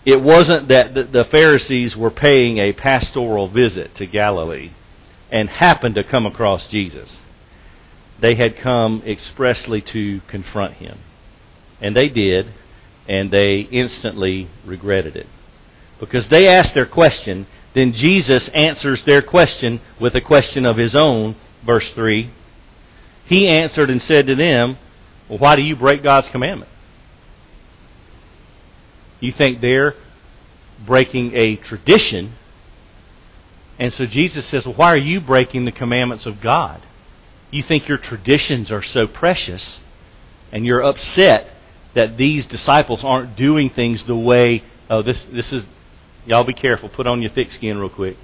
it 0.08 0.22
wasn't 0.22 0.68
that 0.68 0.94
the 1.12 1.26
Pharisees 1.30 1.94
were 1.94 2.10
paying 2.10 2.56
a 2.56 2.72
pastoral 2.72 3.46
visit 3.46 3.94
to 3.96 4.06
Galilee 4.06 4.70
and 5.30 5.50
happened 5.50 5.96
to 5.96 6.02
come 6.02 6.24
across 6.24 6.66
Jesus. 6.68 7.18
They 8.18 8.34
had 8.34 8.56
come 8.56 9.02
expressly 9.06 9.82
to 9.82 10.22
confront 10.26 10.74
him. 10.74 10.98
And 11.82 11.94
they 11.94 12.08
did, 12.08 12.54
and 13.06 13.30
they 13.30 13.58
instantly 13.60 14.48
regretted 14.64 15.14
it. 15.14 15.26
Because 16.00 16.26
they 16.28 16.48
asked 16.48 16.72
their 16.72 16.86
question, 16.86 17.46
then 17.74 17.92
Jesus 17.92 18.48
answers 18.54 19.02
their 19.02 19.20
question 19.20 19.78
with 20.00 20.14
a 20.14 20.22
question 20.22 20.64
of 20.64 20.78
his 20.78 20.96
own, 20.96 21.36
verse 21.66 21.92
3. 21.92 22.30
He 23.26 23.46
answered 23.46 23.90
and 23.90 24.00
said 24.00 24.26
to 24.28 24.34
them, 24.34 24.78
well, 25.28 25.38
why 25.38 25.54
do 25.54 25.62
you 25.62 25.76
break 25.76 26.02
God's 26.02 26.30
commandment? 26.30 26.70
You 29.20 29.32
think 29.32 29.60
they're 29.60 29.94
breaking 30.86 31.34
a 31.34 31.56
tradition. 31.56 32.34
And 33.78 33.92
so 33.92 34.06
Jesus 34.06 34.46
says, 34.46 34.64
well, 34.64 34.74
why 34.74 34.92
are 34.92 34.96
you 34.96 35.20
breaking 35.20 35.64
the 35.64 35.72
commandments 35.72 36.26
of 36.26 36.40
God? 36.40 36.82
You 37.50 37.62
think 37.62 37.88
your 37.88 37.98
traditions 37.98 38.70
are 38.70 38.82
so 38.82 39.06
precious, 39.06 39.80
and 40.52 40.66
you're 40.66 40.82
upset 40.82 41.50
that 41.94 42.16
these 42.16 42.46
disciples 42.46 43.02
aren't 43.02 43.36
doing 43.36 43.70
things 43.70 44.02
the 44.04 44.16
way. 44.16 44.62
Oh, 44.90 45.02
this 45.02 45.24
this 45.32 45.52
is. 45.52 45.66
Y'all 46.26 46.44
be 46.44 46.52
careful. 46.52 46.90
Put 46.90 47.06
on 47.06 47.22
your 47.22 47.30
thick 47.30 47.50
skin 47.52 47.78
real 47.78 47.88
quick. 47.88 48.18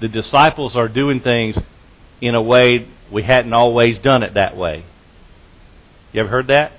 The 0.00 0.08
disciples 0.08 0.74
are 0.74 0.88
doing 0.88 1.20
things 1.20 1.56
in 2.20 2.34
a 2.34 2.42
way 2.42 2.88
we 3.12 3.22
hadn't 3.22 3.52
always 3.52 3.98
done 3.98 4.24
it 4.24 4.34
that 4.34 4.56
way. 4.56 4.84
You 6.12 6.20
ever 6.20 6.28
heard 6.28 6.48
that? 6.48 6.72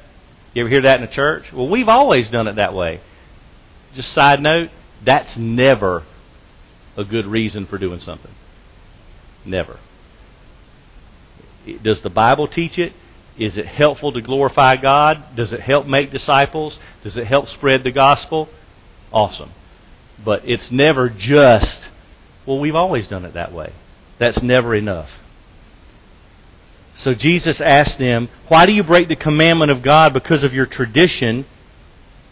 You 0.53 0.63
ever 0.63 0.69
hear 0.69 0.81
that 0.81 0.99
in 0.99 1.07
a 1.07 1.11
church? 1.11 1.51
Well, 1.53 1.69
we've 1.69 1.87
always 1.87 2.29
done 2.29 2.47
it 2.47 2.57
that 2.57 2.73
way. 2.73 2.99
Just 3.95 4.11
side 4.11 4.41
note, 4.41 4.69
that's 5.03 5.37
never 5.37 6.03
a 6.97 7.03
good 7.03 7.25
reason 7.25 7.65
for 7.65 7.77
doing 7.77 7.99
something. 7.99 8.31
Never. 9.45 9.79
Does 11.81 12.01
the 12.01 12.09
Bible 12.09 12.47
teach 12.47 12.77
it? 12.77 12.93
Is 13.37 13.57
it 13.57 13.65
helpful 13.65 14.11
to 14.13 14.21
glorify 14.21 14.77
God? 14.77 15.35
Does 15.35 15.51
it 15.51 15.61
help 15.61 15.87
make 15.87 16.11
disciples? 16.11 16.79
Does 17.03 17.17
it 17.17 17.27
help 17.27 17.47
spread 17.49 17.83
the 17.83 17.91
gospel? 17.91 18.49
Awesome. 19.11 19.51
But 20.23 20.47
it's 20.47 20.71
never 20.71 21.09
just, 21.09 21.81
well, 22.45 22.59
we've 22.59 22.75
always 22.75 23.07
done 23.07 23.25
it 23.25 23.33
that 23.33 23.51
way. 23.51 23.73
That's 24.19 24.41
never 24.41 24.73
enough. 24.73 25.09
So 26.97 27.13
Jesus 27.13 27.59
asked 27.59 27.97
them, 27.97 28.29
Why 28.47 28.65
do 28.65 28.73
you 28.73 28.83
break 28.83 29.09
the 29.09 29.17
commandment 29.17 29.71
of 29.71 29.81
God 29.81 30.13
because 30.13 30.43
of 30.43 30.53
your 30.53 30.65
tradition? 30.65 31.45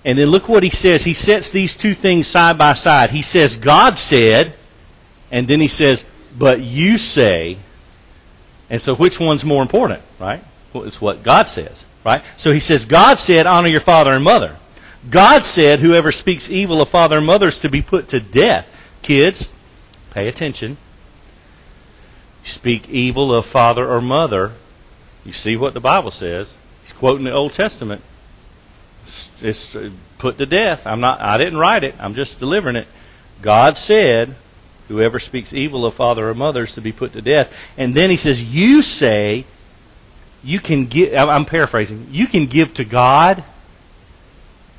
And 0.05 0.17
then 0.17 0.27
look 0.27 0.49
what 0.49 0.63
he 0.63 0.69
says. 0.69 1.03
He 1.03 1.13
sets 1.13 1.49
these 1.51 1.75
two 1.75 1.95
things 1.95 2.27
side 2.27 2.57
by 2.57 2.73
side. 2.73 3.11
He 3.11 3.21
says, 3.21 3.55
God 3.57 3.97
said, 3.97 4.55
and 5.31 5.47
then 5.47 5.61
he 5.61 5.67
says, 5.67 6.03
But 6.37 6.61
you 6.61 6.97
say. 6.97 7.59
And 8.69 8.81
so 8.81 8.95
which 8.95 9.19
one's 9.19 9.43
more 9.43 9.61
important, 9.61 10.03
right? 10.19 10.43
Well, 10.73 10.83
it's 10.83 10.99
what 10.99 11.23
God 11.23 11.47
says, 11.49 11.77
right? 12.03 12.23
So 12.37 12.51
he 12.51 12.59
says, 12.59 12.85
God 12.85 13.19
said, 13.19 13.45
Honor 13.45 13.69
your 13.69 13.81
father 13.81 14.11
and 14.11 14.23
mother. 14.23 14.59
God 15.09 15.45
said, 15.45 15.79
Whoever 15.79 16.11
speaks 16.11 16.49
evil 16.49 16.81
of 16.81 16.89
father 16.89 17.17
and 17.17 17.25
mother 17.25 17.49
is 17.49 17.57
to 17.59 17.69
be 17.69 17.81
put 17.81 18.09
to 18.09 18.19
death. 18.19 18.65
Kids, 19.01 19.47
pay 20.11 20.27
attention 20.27 20.77
speak 22.43 22.89
evil 22.89 23.33
of 23.33 23.45
father 23.47 23.89
or 23.89 24.01
mother, 24.01 24.53
you 25.23 25.33
see 25.33 25.55
what 25.55 25.73
the 25.73 25.79
Bible 25.79 26.11
says. 26.11 26.49
He's 26.83 26.93
quoting 26.93 27.25
the 27.25 27.31
Old 27.31 27.53
Testament. 27.53 28.03
It's 29.41 29.75
put 30.19 30.37
to 30.37 30.45
death. 30.45 30.81
I'm 30.85 30.99
not. 30.99 31.21
I 31.21 31.37
didn't 31.37 31.57
write 31.57 31.83
it. 31.83 31.95
I'm 31.99 32.15
just 32.15 32.39
delivering 32.39 32.75
it. 32.75 32.87
God 33.41 33.77
said, 33.77 34.35
"Whoever 34.87 35.19
speaks 35.19 35.53
evil 35.53 35.85
of 35.85 35.95
father 35.95 36.29
or 36.29 36.33
mother 36.33 36.63
is 36.63 36.71
to 36.73 36.81
be 36.81 36.91
put 36.91 37.13
to 37.13 37.21
death." 37.21 37.49
And 37.77 37.95
then 37.95 38.09
he 38.09 38.17
says, 38.17 38.41
"You 38.41 38.81
say 38.83 39.45
you 40.43 40.59
can 40.59 40.87
give." 40.87 41.13
I'm 41.13 41.45
paraphrasing. 41.45 42.07
You 42.11 42.27
can 42.27 42.47
give 42.47 42.73
to 42.75 42.85
God 42.85 43.43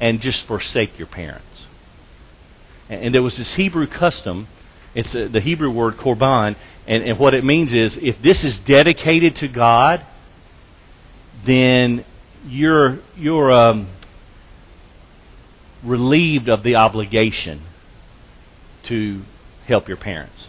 and 0.01 0.21
just 0.21 0.47
forsake 0.47 0.99
your 0.99 1.07
parents. 1.07 1.67
And 2.89 3.15
there 3.15 3.23
was 3.23 3.37
this 3.37 3.53
Hebrew 3.55 3.87
custom. 3.87 4.49
It's 4.95 5.13
the 5.13 5.41
Hebrew 5.41 5.71
word 5.71 5.97
korban 5.97 6.57
and, 6.87 7.03
and 7.03 7.19
what 7.19 7.35
it 7.35 7.45
means 7.45 7.73
is 7.73 7.97
if 8.01 8.21
this 8.23 8.45
is 8.45 8.59
dedicated 8.61 9.37
to 9.37 9.49
God, 9.49 10.05
then 11.45 12.05
you're, 12.47 12.99
you're 13.17 13.51
um, 13.51 13.89
relieved 15.85 16.49
of 16.49 16.63
the 16.63 16.77
obligation 16.77 17.63
to 18.85 19.23
help 19.67 19.89
your 19.89 19.97
parents. 19.97 20.49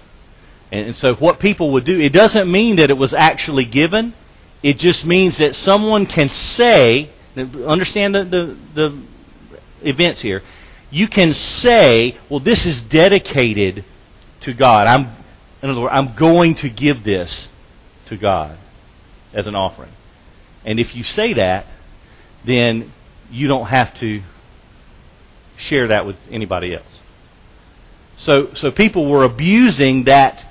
And, 0.71 0.87
and 0.87 0.95
so 0.95 1.15
what 1.15 1.39
people 1.39 1.71
would 1.71 1.85
do, 1.85 1.99
it 1.99 2.13
doesn't 2.13 2.51
mean 2.51 2.77
that 2.77 2.89
it 2.89 2.97
was 2.97 3.13
actually 3.13 3.65
given. 3.65 4.13
It 4.63 4.79
just 4.79 5.05
means 5.05 5.37
that 5.37 5.55
someone 5.55 6.05
can 6.05 6.29
say, 6.29 7.11
understand 7.37 8.15
the, 8.15 8.23
the, 8.23 8.57
the 8.73 9.01
events 9.89 10.21
here. 10.21 10.41
You 10.89 11.07
can 11.07 11.33
say, 11.33 12.17
well, 12.29 12.39
this 12.39 12.65
is 12.65 12.81
dedicated 12.81 13.83
to 14.41 14.53
God. 14.53 14.87
I'm 14.87 15.15
in 15.65 15.71
other 15.71 15.81
words, 15.81 15.93
I'm 15.95 16.13
going 16.13 16.53
to 16.55 16.69
give 16.69 17.03
this 17.03 17.47
to 18.05 18.17
God 18.17 18.57
as 19.33 19.47
an 19.47 19.55
offering. 19.55 19.91
And 20.63 20.79
if 20.79 20.95
you 20.95 21.03
say 21.03 21.33
that, 21.33 21.65
then 22.45 22.93
you 23.31 23.47
don't 23.47 23.65
have 23.65 23.95
to 23.95 24.21
share 25.57 25.87
that 25.89 26.05
with 26.05 26.15
anybody 26.31 26.75
else. 26.75 26.85
So, 28.17 28.53
so 28.53 28.71
people 28.71 29.09
were 29.09 29.23
abusing 29.23 30.05
that 30.05 30.43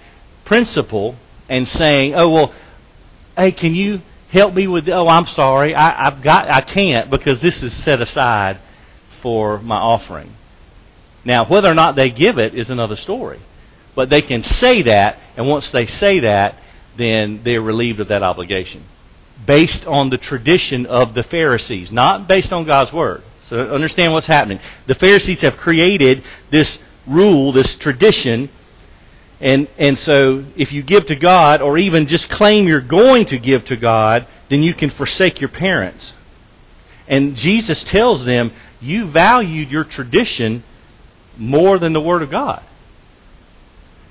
principle 0.44 1.16
and 1.48 1.66
saying, 1.66 2.14
"Oh 2.14 2.28
well, 2.30 2.54
hey, 3.36 3.52
can 3.52 3.74
you 3.74 4.02
help 4.30 4.54
me 4.54 4.66
with? 4.66 4.88
Oh, 4.88 5.08
I'm 5.08 5.26
sorry, 5.28 5.74
I, 5.74 6.06
I've 6.06 6.22
got, 6.22 6.50
I 6.50 6.60
can't 6.60 7.10
because 7.10 7.40
this 7.40 7.62
is 7.62 7.72
set 7.84 8.00
aside 8.00 8.60
for 9.22 9.58
my 9.60 9.76
offering." 9.76 10.36
Now, 11.24 11.46
whether 11.46 11.70
or 11.70 11.74
not 11.74 11.96
they 11.96 12.10
give 12.10 12.38
it 12.38 12.54
is 12.54 12.70
another 12.70 12.96
story. 12.96 13.40
But 13.94 14.10
they 14.10 14.22
can 14.22 14.42
say 14.42 14.82
that, 14.82 15.18
and 15.36 15.48
once 15.48 15.70
they 15.70 15.86
say 15.86 16.20
that, 16.20 16.56
then 16.96 17.42
they're 17.44 17.62
relieved 17.62 18.00
of 18.00 18.08
that 18.08 18.22
obligation. 18.22 18.84
Based 19.46 19.84
on 19.86 20.10
the 20.10 20.18
tradition 20.18 20.86
of 20.86 21.14
the 21.14 21.22
Pharisees, 21.22 21.90
not 21.90 22.28
based 22.28 22.52
on 22.52 22.64
God's 22.64 22.92
Word. 22.92 23.22
So 23.54 23.72
understand 23.72 24.12
what's 24.12 24.26
happening. 24.26 24.58
The 24.86 24.96
Pharisees 24.96 25.40
have 25.42 25.56
created 25.56 26.24
this 26.50 26.78
rule, 27.06 27.52
this 27.52 27.72
tradition, 27.76 28.50
And, 29.40 29.68
and 29.78 29.98
so 29.98 30.44
if 30.56 30.72
you 30.72 30.82
give 30.82 31.06
to 31.06 31.16
God, 31.16 31.60
or 31.60 31.76
even 31.76 32.06
just 32.06 32.28
claim 32.30 32.66
you're 32.66 32.80
going 32.80 33.26
to 33.26 33.38
give 33.38 33.64
to 33.66 33.76
God, 33.76 34.26
then 34.48 34.62
you 34.62 34.74
can 34.74 34.90
forsake 34.90 35.40
your 35.40 35.50
parents. 35.50 36.12
And 37.06 37.36
Jesus 37.36 37.84
tells 37.84 38.24
them, 38.24 38.52
you 38.80 39.10
valued 39.10 39.70
your 39.70 39.84
tradition 39.84 40.64
more 41.36 41.78
than 41.78 41.92
the 41.92 42.00
Word 42.00 42.22
of 42.22 42.30
God. 42.30 42.62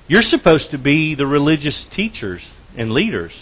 You're 0.06 0.22
supposed 0.22 0.70
to 0.70 0.78
be 0.78 1.14
the 1.14 1.26
religious 1.26 1.84
teachers 1.86 2.42
and 2.76 2.92
leaders, 2.92 3.32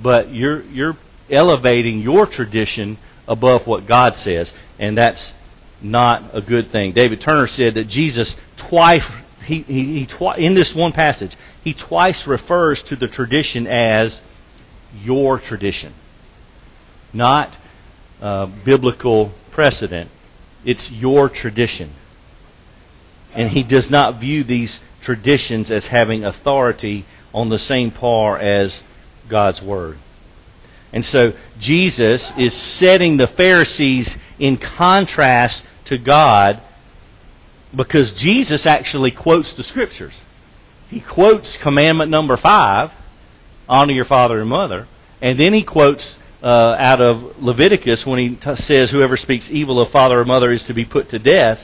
but 0.00 0.32
you're, 0.32 0.62
you're 0.64 0.96
elevating 1.30 2.00
your 2.00 2.26
tradition 2.26 2.98
above 3.28 3.66
what 3.66 3.86
God 3.86 4.16
says, 4.16 4.52
and 4.78 4.96
that's 4.96 5.32
not 5.80 6.34
a 6.34 6.40
good 6.40 6.70
thing. 6.70 6.92
David 6.92 7.20
Turner 7.20 7.46
said 7.46 7.74
that 7.74 7.88
Jesus 7.88 8.34
twice, 8.56 9.04
he, 9.44 9.62
he, 9.62 9.98
he 10.00 10.06
twi- 10.06 10.36
in 10.36 10.54
this 10.54 10.74
one 10.74 10.92
passage, 10.92 11.36
he 11.64 11.74
twice 11.74 12.26
refers 12.26 12.82
to 12.84 12.96
the 12.96 13.08
tradition 13.08 13.66
as 13.66 14.18
your 15.02 15.38
tradition, 15.38 15.94
not 17.12 17.52
uh, 18.20 18.46
biblical 18.46 19.32
precedent. 19.50 20.10
It's 20.64 20.90
your 20.90 21.28
tradition. 21.28 21.94
And 23.34 23.50
he 23.50 23.62
does 23.62 23.90
not 23.90 24.20
view 24.20 24.44
these 24.44 24.80
traditions 25.02 25.70
as 25.70 25.86
having 25.86 26.24
authority 26.24 27.06
on 27.34 27.48
the 27.48 27.58
same 27.58 27.90
par 27.90 28.38
as 28.38 28.82
God's 29.28 29.62
Word. 29.62 29.98
And 30.92 31.04
so 31.04 31.32
Jesus 31.58 32.32
is 32.36 32.54
setting 32.54 33.16
the 33.16 33.28
Pharisees 33.28 34.14
in 34.38 34.58
contrast 34.58 35.62
to 35.86 35.98
God 35.98 36.60
because 37.74 38.12
Jesus 38.12 38.66
actually 38.66 39.10
quotes 39.10 39.54
the 39.54 39.62
Scriptures. 39.62 40.14
He 40.88 41.00
quotes 41.00 41.56
commandment 41.56 42.10
number 42.10 42.36
five, 42.36 42.92
honor 43.68 43.94
your 43.94 44.04
father 44.04 44.40
and 44.40 44.50
mother, 44.50 44.86
and 45.22 45.40
then 45.40 45.54
he 45.54 45.62
quotes 45.62 46.16
uh, 46.42 46.74
out 46.78 47.00
of 47.00 47.40
Leviticus 47.42 48.04
when 48.04 48.18
he 48.18 48.36
t- 48.36 48.56
says, 48.56 48.90
Whoever 48.90 49.16
speaks 49.16 49.50
evil 49.50 49.80
of 49.80 49.90
father 49.90 50.20
or 50.20 50.24
mother 50.24 50.52
is 50.52 50.64
to 50.64 50.74
be 50.74 50.84
put 50.84 51.08
to 51.10 51.18
death. 51.18 51.60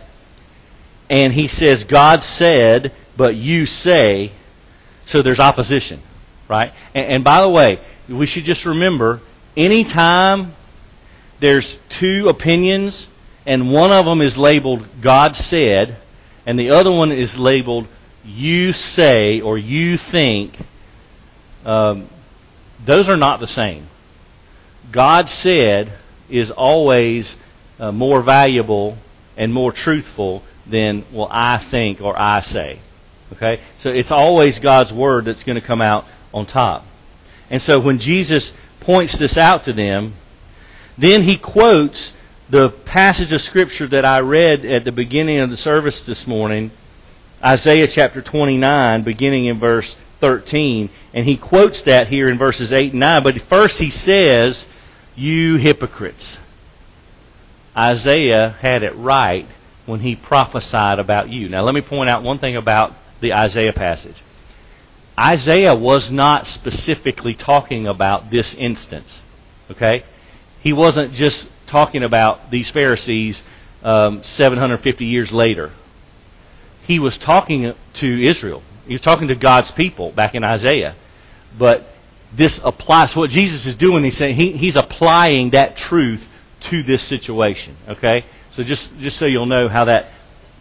And 1.11 1.33
he 1.33 1.49
says, 1.49 1.85
God 1.85 2.23
said, 2.23 2.95
but 3.17 3.35
you 3.35 3.67
say, 3.67 4.33
so 5.07 5.23
there's 5.23 5.41
opposition, 5.41 6.03
right? 6.49 6.73
And, 6.95 7.07
and 7.07 7.25
by 7.25 7.41
the 7.41 7.49
way, 7.49 7.81
we 8.09 8.27
should 8.27 8.45
just 8.45 8.65
remember 8.65 9.21
anytime 9.57 10.55
there's 11.41 11.79
two 11.89 12.29
opinions 12.29 13.09
and 13.47 13.71
one 13.71 13.93
of 13.93 14.05
them 14.05 14.21
is 14.21 14.37
labeled 14.37 14.87
God 15.01 15.37
said 15.37 15.99
and 16.47 16.59
the 16.59 16.71
other 16.71 16.91
one 16.91 17.13
is 17.13 17.37
labeled 17.37 17.87
you 18.25 18.73
say 18.73 19.41
or 19.41 19.59
you 19.59 19.97
think, 19.97 20.59
um, 21.65 22.09
those 22.85 23.09
are 23.09 23.17
not 23.17 23.41
the 23.41 23.47
same. 23.47 23.89
God 24.91 25.29
said 25.29 25.99
is 26.29 26.51
always 26.51 27.37
uh, 27.79 27.93
more 27.93 28.23
valuable 28.23 28.99
and 29.37 29.53
more 29.53 29.73
truthful 29.73 30.43
than, 30.67 31.05
well, 31.13 31.29
I 31.31 31.59
think 31.71 32.01
or 32.01 32.19
I 32.19 32.43
say. 32.43 32.81
Okay? 33.33 33.61
So 33.83 33.91
it's 33.91 34.11
always 34.11 34.59
God's 34.59 34.93
word 34.93 35.25
that's 35.25 35.45
going 35.45 35.61
to 35.61 35.67
come 35.67 35.81
out 35.81 36.05
on 36.33 36.47
top. 36.47 36.85
And 37.51 37.63
so 37.63 37.81
when 37.81 37.99
Jesus 37.99 38.53
points 38.81 39.17
this 39.17 39.37
out 39.37 39.65
to 39.65 39.73
them, 39.73 40.15
then 40.97 41.23
he 41.23 41.37
quotes 41.37 42.13
the 42.51 42.71
passage 42.71 43.33
of 43.33 43.43
Scripture 43.43 43.87
that 43.89 44.05
I 44.05 44.21
read 44.21 44.65
at 44.65 44.85
the 44.85 44.93
beginning 44.93 45.41
of 45.41 45.51
the 45.51 45.57
service 45.57 46.01
this 46.03 46.27
morning, 46.27 46.71
Isaiah 47.45 47.89
chapter 47.89 48.23
29, 48.23 49.03
beginning 49.03 49.47
in 49.47 49.61
verse 49.61 49.97
13. 50.21 50.91
And 51.15 51.27
he 51.27 51.37
quotes 51.37 51.83
that 51.83 52.09
here 52.09 52.29
in 52.29 52.39
verses 52.39 52.73
8 52.73 52.93
and 52.93 53.01
9. 53.01 53.23
But 53.23 53.41
first 53.49 53.79
he 53.79 53.91
says, 53.91 54.65
You 55.15 55.57
hypocrites. 55.57 56.39
Isaiah 57.77 58.57
had 58.61 58.83
it 58.83 58.97
right 58.97 59.47
when 59.87 60.01
he 60.01 60.17
prophesied 60.17 60.99
about 60.99 61.31
you. 61.31 61.49
Now, 61.49 61.63
let 61.63 61.75
me 61.75 61.81
point 61.81 62.11
out 62.11 62.23
one 62.23 62.39
thing 62.39 62.57
about 62.57 62.95
the 63.21 63.33
Isaiah 63.33 63.73
passage. 63.73 64.17
Isaiah 65.19 65.75
was 65.75 66.11
not 66.11 66.47
specifically 66.47 67.35
talking 67.35 67.87
about 67.87 68.31
this 68.31 68.55
instance. 68.55 69.21
Okay? 69.71 70.05
He 70.61 70.73
wasn't 70.73 71.15
just 71.15 71.49
talking 71.67 72.03
about 72.03 72.51
these 72.51 72.71
Pharisees 72.71 73.43
um, 73.83 74.23
750 74.23 75.05
years 75.05 75.33
later. 75.33 75.73
He 76.83 76.99
was 76.99 77.19
talking 77.19 77.75
to 77.95 78.23
Israel. 78.23 78.63
He 78.87 78.95
was 78.95 79.03
talking 79.03 79.29
to 79.29 79.35
God's 79.35 79.71
people 79.73 80.13
back 80.13 80.35
in 80.35 80.45
Isaiah. 80.45 80.97
But 81.59 81.87
this 82.33 82.59
applies. 82.63 83.15
What 83.15 83.31
Jesus 83.31 83.67
is 83.67 83.77
doing, 83.77 84.05
he's 84.05 84.17
saying 84.17 84.37
he, 84.37 84.53
he's 84.53 84.77
applying 84.77 85.51
that 85.51 85.77
truth 85.77 86.23
to 86.61 86.83
this 86.83 87.03
situation. 87.03 87.77
Okay? 87.89 88.25
So 88.55 88.63
just, 88.63 88.89
just 89.01 89.19
so 89.19 89.27
you'll 89.27 89.47
know 89.47 89.69
how 89.69 89.85
that 89.87 90.13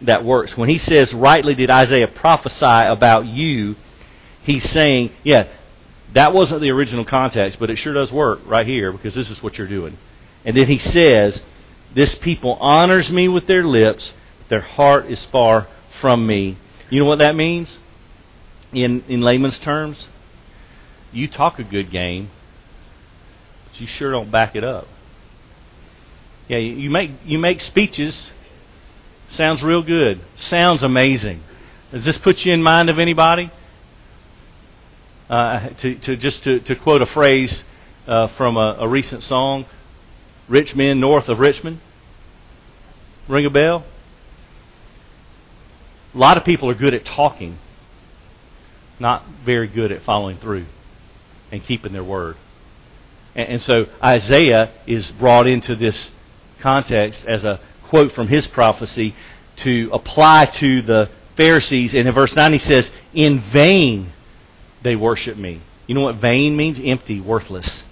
that 0.02 0.24
works. 0.24 0.56
When 0.56 0.68
he 0.68 0.78
says, 0.78 1.12
rightly 1.12 1.54
did 1.54 1.70
Isaiah 1.70 2.08
prophesy 2.08 2.64
about 2.64 3.26
you, 3.26 3.76
he's 4.50 4.68
saying, 4.70 5.10
yeah, 5.22 5.48
that 6.14 6.32
wasn't 6.32 6.60
the 6.60 6.70
original 6.70 7.04
context, 7.04 7.58
but 7.58 7.70
it 7.70 7.76
sure 7.76 7.92
does 7.92 8.10
work 8.10 8.40
right 8.46 8.66
here 8.66 8.92
because 8.92 9.14
this 9.14 9.30
is 9.30 9.42
what 9.42 9.58
you're 9.58 9.68
doing. 9.68 9.98
And 10.44 10.56
then 10.56 10.66
he 10.66 10.78
says, 10.78 11.40
This 11.94 12.14
people 12.16 12.54
honors 12.54 13.10
me 13.10 13.28
with 13.28 13.46
their 13.46 13.64
lips, 13.64 14.12
but 14.38 14.48
their 14.48 14.60
heart 14.60 15.10
is 15.10 15.24
far 15.26 15.68
from 16.00 16.26
me. 16.26 16.56
You 16.90 17.00
know 17.00 17.06
what 17.06 17.18
that 17.18 17.34
means? 17.34 17.78
In, 18.72 19.04
in 19.08 19.20
layman's 19.20 19.58
terms? 19.58 20.06
You 21.12 21.28
talk 21.28 21.58
a 21.58 21.64
good 21.64 21.90
game, 21.90 22.30
but 23.64 23.80
you 23.80 23.86
sure 23.86 24.10
don't 24.10 24.30
back 24.30 24.54
it 24.54 24.64
up. 24.64 24.86
Yeah, 26.48 26.58
you 26.58 26.88
make 26.88 27.10
you 27.24 27.38
make 27.38 27.60
speeches 27.60 28.30
Sounds 29.30 29.62
real 29.62 29.82
good. 29.82 30.20
Sounds 30.36 30.82
amazing. 30.82 31.42
Does 31.92 32.04
this 32.04 32.18
put 32.18 32.44
you 32.44 32.52
in 32.52 32.62
mind 32.62 32.90
of 32.90 32.98
anybody? 32.98 33.50
Uh, 35.28 35.68
to, 35.80 35.94
to 35.96 36.16
just 36.16 36.42
to, 36.44 36.60
to 36.60 36.74
quote 36.74 37.02
a 37.02 37.06
phrase 37.06 37.62
uh, 38.06 38.28
from 38.28 38.56
a, 38.56 38.76
a 38.80 38.88
recent 38.88 39.22
song, 39.22 39.66
"Rich 40.48 40.74
men 40.74 41.00
north 41.00 41.28
of 41.28 41.38
Richmond." 41.38 41.80
Ring 43.28 43.44
a 43.44 43.50
bell? 43.50 43.84
A 46.14 46.18
lot 46.18 46.38
of 46.38 46.44
people 46.44 46.70
are 46.70 46.74
good 46.74 46.94
at 46.94 47.04
talking, 47.04 47.58
not 48.98 49.26
very 49.44 49.68
good 49.68 49.92
at 49.92 50.02
following 50.02 50.38
through 50.38 50.64
and 51.52 51.62
keeping 51.62 51.92
their 51.92 52.04
word. 52.04 52.38
And, 53.34 53.48
and 53.48 53.62
so 53.62 53.86
Isaiah 54.02 54.70
is 54.86 55.10
brought 55.12 55.46
into 55.46 55.76
this 55.76 56.10
context 56.60 57.24
as 57.26 57.44
a 57.44 57.60
quote 57.84 58.12
from 58.12 58.28
his 58.28 58.46
prophecy 58.46 59.14
to 59.56 59.90
apply 59.92 60.46
to 60.46 60.80
the 60.80 61.10
Pharisees. 61.36 61.94
And 61.94 62.08
in 62.08 62.14
verse 62.14 62.34
9 62.34 62.52
he 62.54 62.58
says, 62.58 62.90
In 63.12 63.40
vain 63.50 64.12
they 64.82 64.96
worship 64.96 65.36
me. 65.36 65.62
You 65.86 65.94
know 65.94 66.02
what 66.02 66.16
vain 66.16 66.56
means? 66.56 66.78
Empty, 66.82 67.20
worthless. 67.20 67.84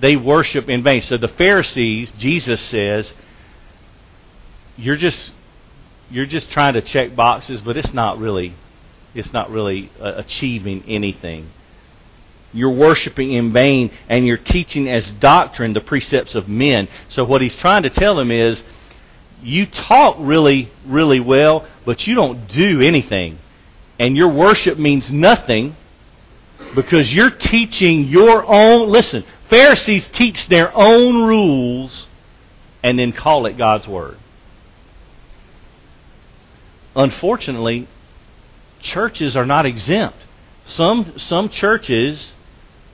They 0.00 0.16
worship 0.16 0.68
in 0.68 0.82
vain. 0.82 1.02
So 1.02 1.16
the 1.16 1.28
Pharisees, 1.28 2.12
Jesus 2.18 2.60
says, 2.60 3.12
you're 4.76 4.96
just 4.96 5.32
you're 6.10 6.26
just 6.26 6.50
trying 6.50 6.74
to 6.74 6.82
check 6.82 7.14
boxes, 7.14 7.60
but 7.60 7.76
it's 7.76 7.92
not 7.94 8.18
really 8.18 8.54
it's 9.14 9.32
not 9.32 9.50
really 9.50 9.90
uh, 10.00 10.14
achieving 10.16 10.84
anything. 10.88 11.50
You're 12.52 12.70
worshiping 12.70 13.32
in 13.32 13.52
vain, 13.52 13.90
and 14.08 14.26
you're 14.26 14.36
teaching 14.36 14.88
as 14.88 15.10
doctrine 15.12 15.72
the 15.72 15.80
precepts 15.80 16.34
of 16.34 16.48
men. 16.48 16.88
So, 17.08 17.24
what 17.24 17.42
he's 17.42 17.54
trying 17.56 17.82
to 17.82 17.90
tell 17.90 18.14
them 18.16 18.30
is 18.30 18.62
you 19.42 19.66
talk 19.66 20.16
really, 20.18 20.70
really 20.86 21.20
well, 21.20 21.66
but 21.84 22.06
you 22.06 22.14
don't 22.14 22.48
do 22.48 22.80
anything. 22.80 23.38
And 23.98 24.16
your 24.16 24.28
worship 24.28 24.78
means 24.78 25.10
nothing 25.10 25.76
because 26.74 27.12
you're 27.14 27.30
teaching 27.30 28.04
your 28.04 28.44
own. 28.46 28.90
Listen, 28.90 29.24
Pharisees 29.48 30.08
teach 30.12 30.48
their 30.48 30.76
own 30.76 31.24
rules 31.24 32.08
and 32.82 32.98
then 32.98 33.12
call 33.12 33.46
it 33.46 33.56
God's 33.56 33.86
Word. 33.86 34.18
Unfortunately, 36.96 37.88
churches 38.80 39.36
are 39.36 39.46
not 39.46 39.66
exempt. 39.66 40.18
Some, 40.66 41.14
some 41.18 41.48
churches 41.48 42.34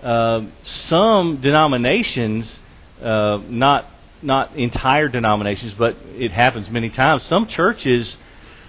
uh, 0.02 0.42
some 0.62 1.40
denominations, 1.42 2.58
uh, 3.02 3.38
not 3.48 3.86
not 4.22 4.54
entire 4.56 5.08
denominations, 5.08 5.74
but 5.74 5.96
it 6.16 6.30
happens 6.30 6.68
many 6.70 6.90
times. 6.90 7.22
Some 7.24 7.46
churches 7.46 8.16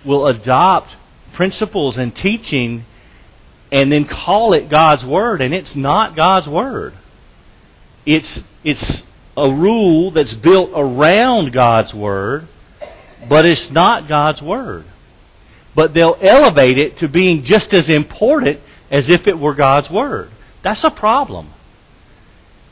will 0.06 0.28
adopt 0.28 0.96
principles 1.34 1.98
and 1.98 2.15
teaching 2.15 2.86
and 3.72 3.91
then 3.91 4.06
call 4.06 4.54
it 4.54 4.70
God's 4.70 5.06
word, 5.06 5.41
and 5.41 5.54
it's 5.54 5.76
not 5.76 6.15
God's 6.15 6.48
word. 6.48 6.94
It's 8.06 8.44
it's 8.63 9.04
a 9.38 9.52
rule 9.52 10.12
that's 10.12 10.34
built 10.34 10.72
around 10.76 11.54
God's 11.54 11.94
word, 11.94 12.48
but 13.30 13.46
it's 13.46 13.72
not 13.72 14.08
God's 14.08 14.41
word. 14.41 14.86
but 15.76 15.94
they'll 15.94 16.17
elevate 16.22 16.78
it 16.78 16.98
to 16.98 17.08
being 17.08 17.44
just 17.44 17.74
as 17.74 17.89
important 17.89 18.60
as 18.89 19.10
if 19.10 19.28
it 19.28 19.39
were 19.39 19.54
God's 19.54 19.89
Word. 19.89 20.32
That's 20.63 20.84
a 20.84 20.91
problem. 20.91 21.54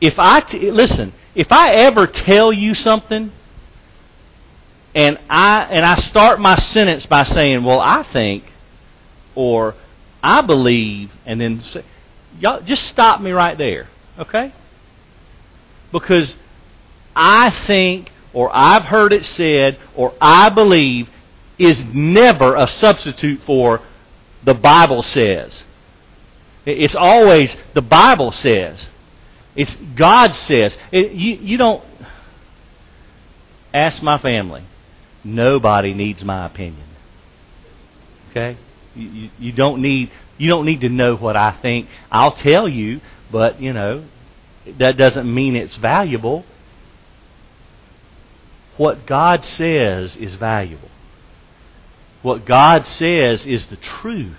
If 0.02 0.19
I 0.19 0.41
t- 0.41 0.72
listen, 0.72 1.13
if 1.36 1.52
I 1.52 1.72
ever 1.74 2.08
tell 2.08 2.52
you 2.52 2.74
something 2.74 3.32
and 5.00 5.18
I 5.30 5.64
and 5.64 5.86
I 5.86 5.96
start 5.96 6.42
my 6.42 6.58
sentence 6.58 7.06
by 7.06 7.24
saying, 7.24 7.64
"Well, 7.64 7.80
I 7.80 8.04
think," 8.04 8.44
or 9.34 9.76
"I 10.22 10.42
believe," 10.42 11.10
and 11.26 11.40
then 11.40 11.64
say, 11.64 11.86
y'all 12.38 12.60
just 12.62 12.84
stop 12.88 13.22
me 13.22 13.32
right 13.32 13.58
there, 13.58 13.88
okay? 14.20 14.54
Because 15.94 16.36
I 17.16 17.50
think, 17.50 18.12
or 18.34 18.52
I've 18.54 18.84
heard 18.84 19.14
it 19.14 19.24
said, 19.24 19.78
or 19.96 20.14
I 20.20 20.50
believe 20.50 21.08
is 21.58 21.82
never 21.94 22.58
a 22.58 22.68
substitute 22.68 23.42
for 23.44 23.82
the 24.44 24.54
Bible 24.54 25.02
says. 25.02 25.64
It's 26.66 26.96
always 26.96 27.56
the 27.74 27.82
Bible 27.82 28.34
says. 28.34 28.86
It's 29.56 29.74
God 29.96 30.36
says. 30.36 30.78
It, 30.92 31.14
you, 31.14 31.36
you 31.36 31.58
don't 31.58 31.84
ask 33.74 34.04
my 34.04 34.18
family. 34.18 34.66
Nobody 35.30 35.94
needs 35.94 36.24
my 36.24 36.46
opinion. 36.46 36.88
Okay? 38.30 38.58
You, 38.96 39.30
you, 39.38 39.52
don't 39.52 39.82
need 39.82 40.12
you 40.38 40.50
don't 40.50 40.65
need 40.65 40.82
to 40.82 40.89
know 40.89 41.15
what 41.15 41.36
I 41.36 41.52
think. 41.52 41.88
I'll 42.12 42.32
tell 42.32 42.68
you, 42.68 43.02
but 43.32 43.62
you 43.62 43.74
know, 43.74 44.06
that 44.78 44.98
doesn't 44.98 45.32
mean 45.32 45.56
it's 45.56 45.76
valuable. 45.76 46.46
What 48.78 49.06
God 49.06 49.44
says 49.44 50.15
is 50.15 50.36
valuable. 50.36 50.89
What 52.22 52.46
God 52.46 52.86
says 52.86 53.46
is 53.46 53.68
the 53.68 53.76
truth. 53.76 54.38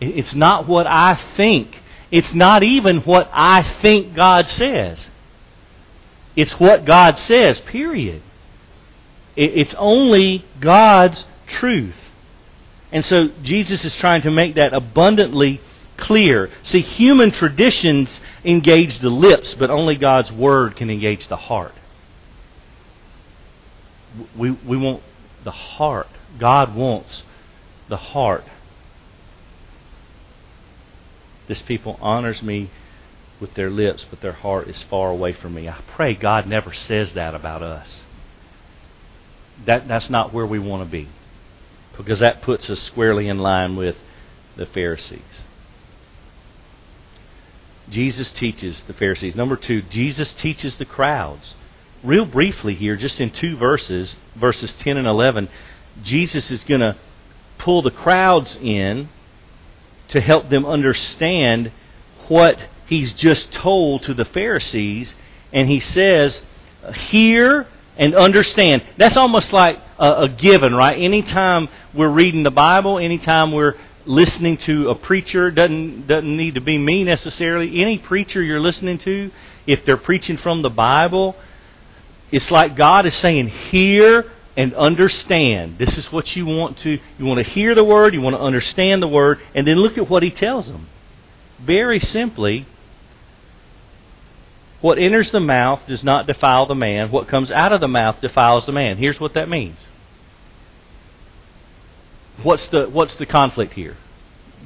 It's 0.00 0.34
not 0.34 0.66
what 0.66 0.86
I 0.86 1.20
think. 1.36 1.78
It's 2.10 2.34
not 2.34 2.62
even 2.62 2.98
what 2.98 3.30
I 3.32 3.62
think 3.62 4.14
God 4.14 4.48
says. 4.48 5.06
It's 6.34 6.52
what 6.60 6.84
God 6.84 7.18
says, 7.18 7.58
period. 7.60 8.22
It's 9.36 9.74
only 9.74 10.44
God's 10.60 11.24
truth. 11.46 11.96
And 12.90 13.04
so 13.04 13.28
Jesus 13.42 13.84
is 13.84 13.94
trying 13.96 14.22
to 14.22 14.30
make 14.30 14.54
that 14.54 14.72
abundantly 14.72 15.60
clear. 15.98 16.50
See, 16.62 16.80
human 16.80 17.30
traditions 17.30 18.08
engage 18.44 19.00
the 19.00 19.10
lips, 19.10 19.54
but 19.54 19.70
only 19.70 19.96
God's 19.96 20.32
Word 20.32 20.76
can 20.76 20.88
engage 20.88 21.28
the 21.28 21.36
heart. 21.36 21.74
We, 24.36 24.52
we 24.52 24.76
want 24.76 25.02
the 25.44 25.50
heart. 25.50 26.08
God 26.38 26.74
wants 26.74 27.22
the 27.88 27.96
heart. 27.96 28.44
This 31.48 31.60
people 31.62 31.98
honors 32.00 32.42
me 32.42 32.70
with 33.40 33.54
their 33.54 33.70
lips, 33.70 34.06
but 34.08 34.20
their 34.20 34.32
heart 34.32 34.68
is 34.68 34.82
far 34.84 35.10
away 35.10 35.32
from 35.32 35.54
me. 35.54 35.68
I 35.68 35.80
pray 35.94 36.14
God 36.14 36.46
never 36.46 36.72
says 36.72 37.12
that 37.12 37.34
about 37.34 37.62
us. 37.62 38.02
That, 39.64 39.88
that's 39.88 40.10
not 40.10 40.32
where 40.32 40.46
we 40.46 40.58
want 40.58 40.82
to 40.82 40.90
be. 40.90 41.08
Because 41.96 42.18
that 42.18 42.42
puts 42.42 42.68
us 42.68 42.80
squarely 42.80 43.28
in 43.28 43.38
line 43.38 43.76
with 43.76 43.96
the 44.56 44.66
Pharisees. 44.66 45.20
Jesus 47.88 48.30
teaches 48.32 48.82
the 48.86 48.92
Pharisees. 48.92 49.36
Number 49.36 49.56
two, 49.56 49.82
Jesus 49.82 50.32
teaches 50.32 50.76
the 50.76 50.84
crowds. 50.84 51.54
Real 52.02 52.24
briefly 52.24 52.74
here, 52.74 52.96
just 52.96 53.20
in 53.20 53.30
two 53.30 53.56
verses, 53.56 54.16
verses 54.34 54.74
10 54.74 54.96
and 54.96 55.06
11, 55.06 55.48
Jesus 56.02 56.50
is 56.50 56.62
going 56.64 56.80
to 56.80 56.96
pull 57.58 57.82
the 57.82 57.90
crowds 57.90 58.56
in 58.60 59.08
to 60.08 60.20
help 60.20 60.48
them 60.50 60.66
understand 60.66 61.72
what 62.28 62.58
he's 62.86 63.12
just 63.12 63.52
told 63.52 64.02
to 64.02 64.14
the 64.14 64.24
Pharisees. 64.24 65.14
And 65.52 65.68
he 65.68 65.80
says, 65.80 66.42
Hear 67.10 67.66
and 67.96 68.14
understand. 68.14 68.82
That's 68.96 69.16
almost 69.16 69.52
like 69.52 69.78
a, 69.98 70.24
a, 70.24 70.28
given, 70.28 70.74
right? 70.74 71.00
Anytime 71.00 71.68
we're 71.94 72.10
reading 72.10 72.42
the 72.42 72.50
Bible, 72.50 72.98
anytime 72.98 73.52
we're 73.52 73.74
listening 74.04 74.56
to 74.58 74.90
a 74.90 74.94
preacher, 74.94 75.50
doesn't 75.50 76.06
doesn't 76.06 76.36
need 76.36 76.54
to 76.54 76.60
be 76.60 76.78
me 76.78 77.04
necessarily. 77.04 77.80
Any 77.80 77.98
preacher 77.98 78.42
you're 78.42 78.60
listening 78.60 78.98
to, 78.98 79.30
if 79.66 79.84
they're 79.84 79.96
preaching 79.96 80.36
from 80.36 80.62
the 80.62 80.70
Bible, 80.70 81.36
it's 82.30 82.50
like 82.50 82.76
God 82.76 83.06
is 83.06 83.14
saying, 83.16 83.48
"Hear 83.48 84.26
and 84.56 84.74
understand. 84.74 85.76
This 85.78 85.96
is 85.98 86.10
what 86.10 86.34
you 86.34 86.46
want 86.46 86.78
to 86.78 86.98
you 87.18 87.24
want 87.26 87.44
to 87.44 87.50
hear 87.50 87.74
the 87.74 87.84
word, 87.84 88.14
you 88.14 88.20
want 88.20 88.34
to 88.34 88.40
understand 88.40 89.02
the 89.02 89.08
word, 89.08 89.38
and 89.54 89.66
then 89.66 89.76
look 89.76 89.98
at 89.98 90.08
what 90.08 90.22
he 90.22 90.30
tells 90.30 90.66
them. 90.66 90.88
Very 91.60 92.00
simply, 92.00 92.66
what 94.80 94.98
enters 94.98 95.30
the 95.30 95.40
mouth 95.40 95.80
does 95.86 96.04
not 96.04 96.26
defile 96.26 96.66
the 96.66 96.74
man, 96.74 97.10
what 97.10 97.28
comes 97.28 97.50
out 97.50 97.72
of 97.72 97.80
the 97.80 97.88
mouth 97.88 98.20
defiles 98.20 98.66
the 98.66 98.72
man. 98.72 98.98
Here's 98.98 99.18
what 99.18 99.34
that 99.34 99.48
means. 99.48 99.78
What's 102.42 102.66
the 102.68 102.86
what's 102.86 103.16
the 103.16 103.26
conflict 103.26 103.72
here? 103.72 103.96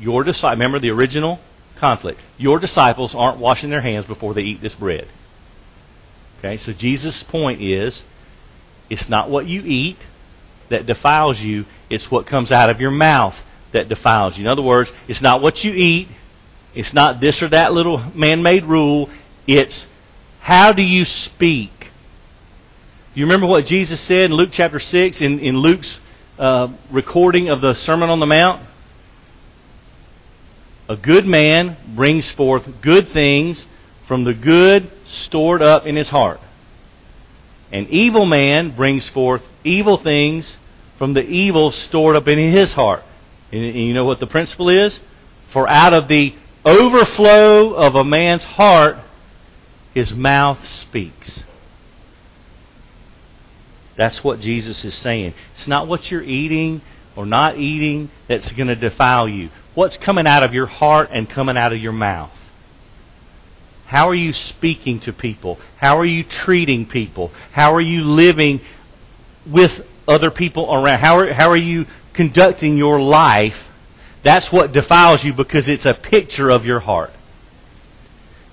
Your 0.00 0.24
disciple 0.24 0.50
remember 0.50 0.80
the 0.80 0.90
original 0.90 1.38
conflict. 1.76 2.20
Your 2.36 2.58
disciples 2.58 3.14
aren't 3.14 3.38
washing 3.38 3.70
their 3.70 3.80
hands 3.80 4.06
before 4.06 4.34
they 4.34 4.42
eat 4.42 4.60
this 4.60 4.74
bread. 4.74 5.08
Okay, 6.38 6.56
so 6.56 6.72
Jesus' 6.72 7.22
point 7.24 7.62
is 7.62 8.02
it's 8.88 9.08
not 9.08 9.30
what 9.30 9.46
you 9.46 9.62
eat 9.62 9.98
that 10.70 10.86
defiles 10.86 11.40
you, 11.40 11.66
it's 11.88 12.10
what 12.10 12.26
comes 12.26 12.50
out 12.50 12.70
of 12.70 12.80
your 12.80 12.90
mouth 12.90 13.34
that 13.72 13.88
defiles 13.88 14.36
you. 14.36 14.44
In 14.44 14.48
other 14.48 14.62
words, 14.62 14.90
it's 15.06 15.20
not 15.20 15.42
what 15.42 15.62
you 15.62 15.72
eat, 15.72 16.08
it's 16.74 16.92
not 16.92 17.20
this 17.20 17.42
or 17.42 17.48
that 17.48 17.72
little 17.72 17.98
man 18.14 18.42
made 18.42 18.64
rule, 18.64 19.10
it's 19.46 19.86
how 20.40 20.72
do 20.72 20.82
you 20.82 21.04
speak? 21.04 21.88
You 23.14 23.24
remember 23.24 23.46
what 23.46 23.66
Jesus 23.66 24.00
said 24.00 24.26
in 24.26 24.32
Luke 24.32 24.50
chapter 24.52 24.78
6 24.78 25.20
in, 25.20 25.38
in 25.40 25.58
Luke's 25.58 25.98
uh, 26.38 26.68
recording 26.90 27.50
of 27.50 27.60
the 27.60 27.74
Sermon 27.74 28.08
on 28.08 28.20
the 28.20 28.26
Mount? 28.26 28.62
A 30.88 30.96
good 30.96 31.26
man 31.26 31.76
brings 31.94 32.28
forth 32.32 32.64
good 32.80 33.12
things 33.12 33.66
from 34.08 34.24
the 34.24 34.34
good 34.34 34.90
stored 35.06 35.62
up 35.62 35.86
in 35.86 35.94
his 35.94 36.08
heart. 36.08 36.40
An 37.70 37.86
evil 37.90 38.26
man 38.26 38.74
brings 38.74 39.08
forth 39.10 39.42
evil 39.62 39.98
things 39.98 40.56
from 40.98 41.14
the 41.14 41.22
evil 41.22 41.70
stored 41.70 42.16
up 42.16 42.26
in 42.26 42.52
his 42.52 42.72
heart. 42.72 43.04
And 43.52 43.62
you 43.62 43.94
know 43.94 44.04
what 44.04 44.20
the 44.20 44.26
principle 44.26 44.68
is? 44.68 44.98
For 45.52 45.68
out 45.68 45.92
of 45.92 46.08
the 46.08 46.34
overflow 46.64 47.74
of 47.74 47.94
a 47.94 48.04
man's 48.04 48.42
heart, 48.42 48.96
his 49.94 50.12
mouth 50.12 50.58
speaks. 50.68 51.44
That's 53.96 54.22
what 54.24 54.40
Jesus 54.40 54.84
is 54.84 54.94
saying. 54.94 55.34
It's 55.56 55.66
not 55.66 55.88
what 55.88 56.10
you're 56.10 56.22
eating 56.22 56.80
or 57.16 57.26
not 57.26 57.58
eating 57.58 58.10
that's 58.28 58.50
going 58.52 58.68
to 58.68 58.74
defile 58.74 59.28
you. 59.28 59.50
What's 59.74 59.96
coming 59.98 60.26
out 60.26 60.42
of 60.42 60.54
your 60.54 60.66
heart 60.66 61.10
and 61.12 61.28
coming 61.28 61.56
out 61.56 61.72
of 61.72 61.80
your 61.80 61.92
mouth? 61.92 62.30
How 63.86 64.08
are 64.08 64.14
you 64.14 64.32
speaking 64.32 65.00
to 65.00 65.12
people? 65.12 65.58
How 65.76 65.98
are 65.98 66.04
you 66.04 66.22
treating 66.22 66.86
people? 66.86 67.32
How 67.52 67.74
are 67.74 67.80
you 67.80 68.04
living 68.04 68.60
with 69.44 69.84
other 70.06 70.30
people 70.30 70.72
around? 70.72 71.00
How 71.00 71.18
are, 71.18 71.32
how 71.32 71.50
are 71.50 71.56
you 71.56 71.86
conducting 72.12 72.78
your 72.78 73.00
life? 73.00 73.56
That's 74.22 74.52
what 74.52 74.72
defiles 74.72 75.24
you 75.24 75.32
because 75.32 75.68
it's 75.68 75.86
a 75.86 75.94
picture 75.94 76.50
of 76.50 76.64
your 76.64 76.80
heart. 76.80 77.10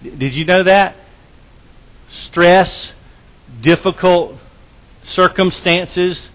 Did 0.01 0.33
you 0.33 0.45
know 0.45 0.63
that? 0.63 0.95
Stress, 2.09 2.93
difficult 3.61 4.35
circumstances 5.03 6.29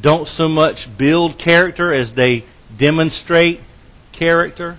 don't 0.00 0.28
so 0.28 0.48
much 0.48 0.96
build 0.96 1.38
character 1.38 1.94
as 1.94 2.12
they 2.12 2.44
demonstrate 2.76 3.60
character. 4.12 4.78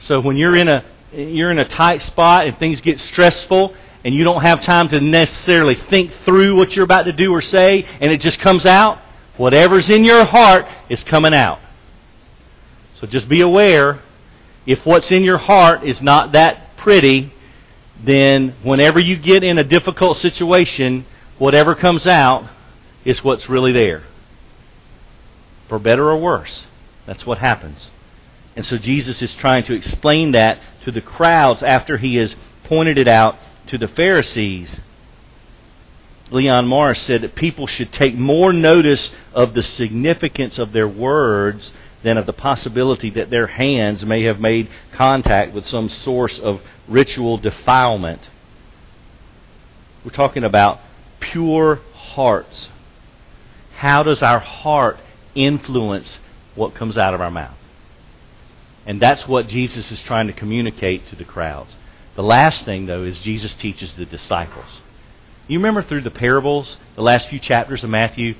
So 0.00 0.20
when 0.20 0.36
you're 0.36 0.56
in 0.56 0.68
a 0.68 0.84
you're 1.12 1.50
in 1.50 1.58
a 1.58 1.68
tight 1.68 2.02
spot 2.02 2.46
and 2.46 2.58
things 2.58 2.80
get 2.80 2.98
stressful 2.98 3.74
and 4.04 4.14
you 4.14 4.24
don't 4.24 4.42
have 4.42 4.62
time 4.62 4.88
to 4.88 5.00
necessarily 5.00 5.74
think 5.74 6.12
through 6.24 6.56
what 6.56 6.74
you're 6.74 6.84
about 6.84 7.04
to 7.04 7.12
do 7.12 7.30
or 7.32 7.42
say 7.42 7.86
and 8.00 8.10
it 8.10 8.20
just 8.20 8.38
comes 8.38 8.64
out, 8.64 8.98
whatever's 9.36 9.90
in 9.90 10.04
your 10.04 10.24
heart 10.24 10.66
is 10.88 11.04
coming 11.04 11.34
out. 11.34 11.60
So 12.98 13.06
just 13.06 13.28
be 13.28 13.42
aware 13.42 14.00
if 14.66 14.86
what's 14.86 15.10
in 15.10 15.22
your 15.22 15.38
heart 15.38 15.84
is 15.84 16.00
not 16.00 16.32
that 16.32 16.76
pretty, 16.78 17.32
then 18.04 18.54
whenever 18.62 18.98
you 18.98 19.16
get 19.16 19.42
in 19.44 19.58
a 19.58 19.64
difficult 19.64 20.16
situation, 20.18 21.06
whatever 21.38 21.74
comes 21.74 22.06
out 22.06 22.48
is 23.04 23.22
what's 23.22 23.48
really 23.48 23.72
there. 23.72 24.02
For 25.68 25.78
better 25.78 26.08
or 26.10 26.16
worse. 26.16 26.66
That's 27.06 27.24
what 27.24 27.38
happens. 27.38 27.88
And 28.56 28.66
so 28.66 28.76
Jesus 28.76 29.22
is 29.22 29.32
trying 29.34 29.64
to 29.64 29.74
explain 29.74 30.32
that 30.32 30.60
to 30.84 30.90
the 30.90 31.00
crowds 31.00 31.62
after 31.62 31.96
he 31.96 32.16
has 32.16 32.34
pointed 32.64 32.98
it 32.98 33.08
out 33.08 33.36
to 33.68 33.78
the 33.78 33.88
Pharisees. 33.88 34.80
Leon 36.30 36.66
Morris 36.66 37.00
said 37.02 37.22
that 37.22 37.34
people 37.34 37.66
should 37.66 37.92
take 37.92 38.14
more 38.14 38.52
notice 38.52 39.14
of 39.32 39.54
the 39.54 39.62
significance 39.62 40.58
of 40.58 40.72
their 40.72 40.88
words 40.88 41.72
than 42.02 42.18
of 42.18 42.26
the 42.26 42.32
possibility 42.32 43.10
that 43.10 43.30
their 43.30 43.46
hands 43.46 44.04
may 44.04 44.24
have 44.24 44.40
made 44.40 44.68
contact 44.92 45.52
with 45.54 45.66
some 45.66 45.88
source 45.88 46.38
of 46.38 46.60
ritual 46.88 47.38
defilement. 47.38 48.20
We're 50.04 50.10
talking 50.10 50.44
about 50.44 50.80
pure 51.20 51.80
hearts. 51.94 52.68
How 53.76 54.02
does 54.02 54.22
our 54.22 54.40
heart 54.40 54.98
influence 55.34 56.18
what 56.54 56.74
comes 56.74 56.98
out 56.98 57.14
of 57.14 57.20
our 57.20 57.30
mouth? 57.30 57.56
And 58.84 59.00
that's 59.00 59.28
what 59.28 59.48
Jesus 59.48 59.92
is 59.92 60.02
trying 60.02 60.26
to 60.26 60.32
communicate 60.32 61.08
to 61.08 61.16
the 61.16 61.24
crowds. 61.24 61.72
The 62.16 62.22
last 62.22 62.64
thing, 62.64 62.86
though, 62.86 63.04
is 63.04 63.20
Jesus 63.20 63.54
teaches 63.54 63.92
the 63.94 64.04
disciples. 64.04 64.80
You 65.48 65.58
remember 65.58 65.82
through 65.82 66.02
the 66.02 66.10
parables, 66.10 66.76
the 66.96 67.02
last 67.02 67.28
few 67.28 67.38
chapters 67.38 67.84
of 67.84 67.90
Matthew, 67.90 68.34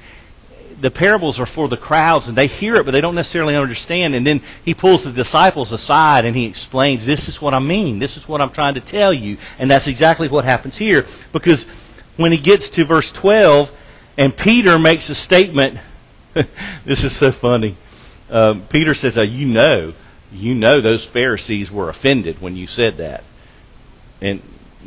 the 0.81 0.91
parables 0.91 1.39
are 1.39 1.47
for 1.47 1.69
the 1.69 1.77
crowds 1.77 2.29
and 2.29 2.37
they 2.37 2.47
hear 2.47 2.77
it, 2.77 2.85
but 2.85 2.93
they 2.93 3.01
don't 3.01 3.15
necessarily 3.15 3.57
understand. 3.57 4.15
And 4.15 4.27
then 4.27 4.43
he 4.65 4.75
pulls 4.75 5.05
the 5.05 5.13
disciples 5.13 5.73
aside 5.73 6.25
and 6.25 6.37
he 6.37 6.47
explains, 6.47 7.07
This 7.07 7.29
is 7.29 7.41
what 7.41 7.55
I 7.55 7.59
mean. 7.59 7.99
This 7.99 8.17
is 8.17 8.27
what 8.29 8.41
I'm 8.41 8.51
trying 8.51 8.75
to 8.75 8.81
tell 8.81 9.13
you. 9.13 9.39
And 9.59 9.71
that's 9.71 9.87
exactly 9.87 10.29
what 10.29 10.45
happens 10.45 10.77
here. 10.77 11.07
Because 11.33 11.65
when 12.17 12.33
he 12.33 12.39
gets 12.39 12.69
to 12.71 12.85
verse 12.85 13.11
12 13.13 13.71
and 14.17 14.37
Peter 14.37 14.79
makes 14.79 15.09
a 15.09 15.15
statement, 15.15 15.79
this 16.87 17.03
is 17.03 17.17
so 17.17 17.33
funny. 17.33 17.77
Um, 18.31 18.67
Peter 18.69 18.95
says, 18.95 19.17
uh, 19.17 19.23
You 19.23 19.47
know, 19.47 19.95
you 20.31 20.55
know 20.55 20.81
those 20.81 21.05
Pharisees 21.07 21.71
were 21.71 21.89
offended 21.89 22.41
when 22.41 22.57
you 22.57 22.67
said 22.67 22.97
that. 22.99 23.25
And 24.21 24.43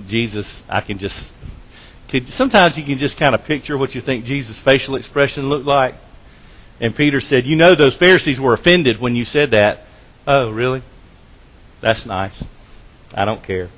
Jesus, 0.08 0.64
I 0.68 0.82
can 0.82 0.98
just 0.98 1.34
could, 2.10 2.28
sometimes 2.30 2.78
you 2.78 2.84
can 2.84 2.98
just 2.98 3.18
kind 3.18 3.34
of 3.34 3.44
picture 3.46 3.78
what 3.78 3.96
you 3.96 4.02
think 4.02 4.26
Jesus' 4.26 4.58
facial 4.60 4.96
expression 4.96 5.50
looked 5.50 5.66
like. 5.66 5.96
And 6.80 6.96
Peter 6.96 7.22
said, 7.22 7.46
You 7.46 7.56
know, 7.56 7.76
those 7.76 7.96
Pharisees 7.96 8.40
were 8.40 8.54
offended 8.54 9.00
when 9.00 9.16
you 9.16 9.26
said 9.26 9.52
that. 9.52 9.86
Oh, 10.28 10.50
really? 10.50 10.84
That's 11.82 12.06
nice. 12.06 12.44
I 13.14 13.26
don't 13.26 13.44
care. 13.44 13.70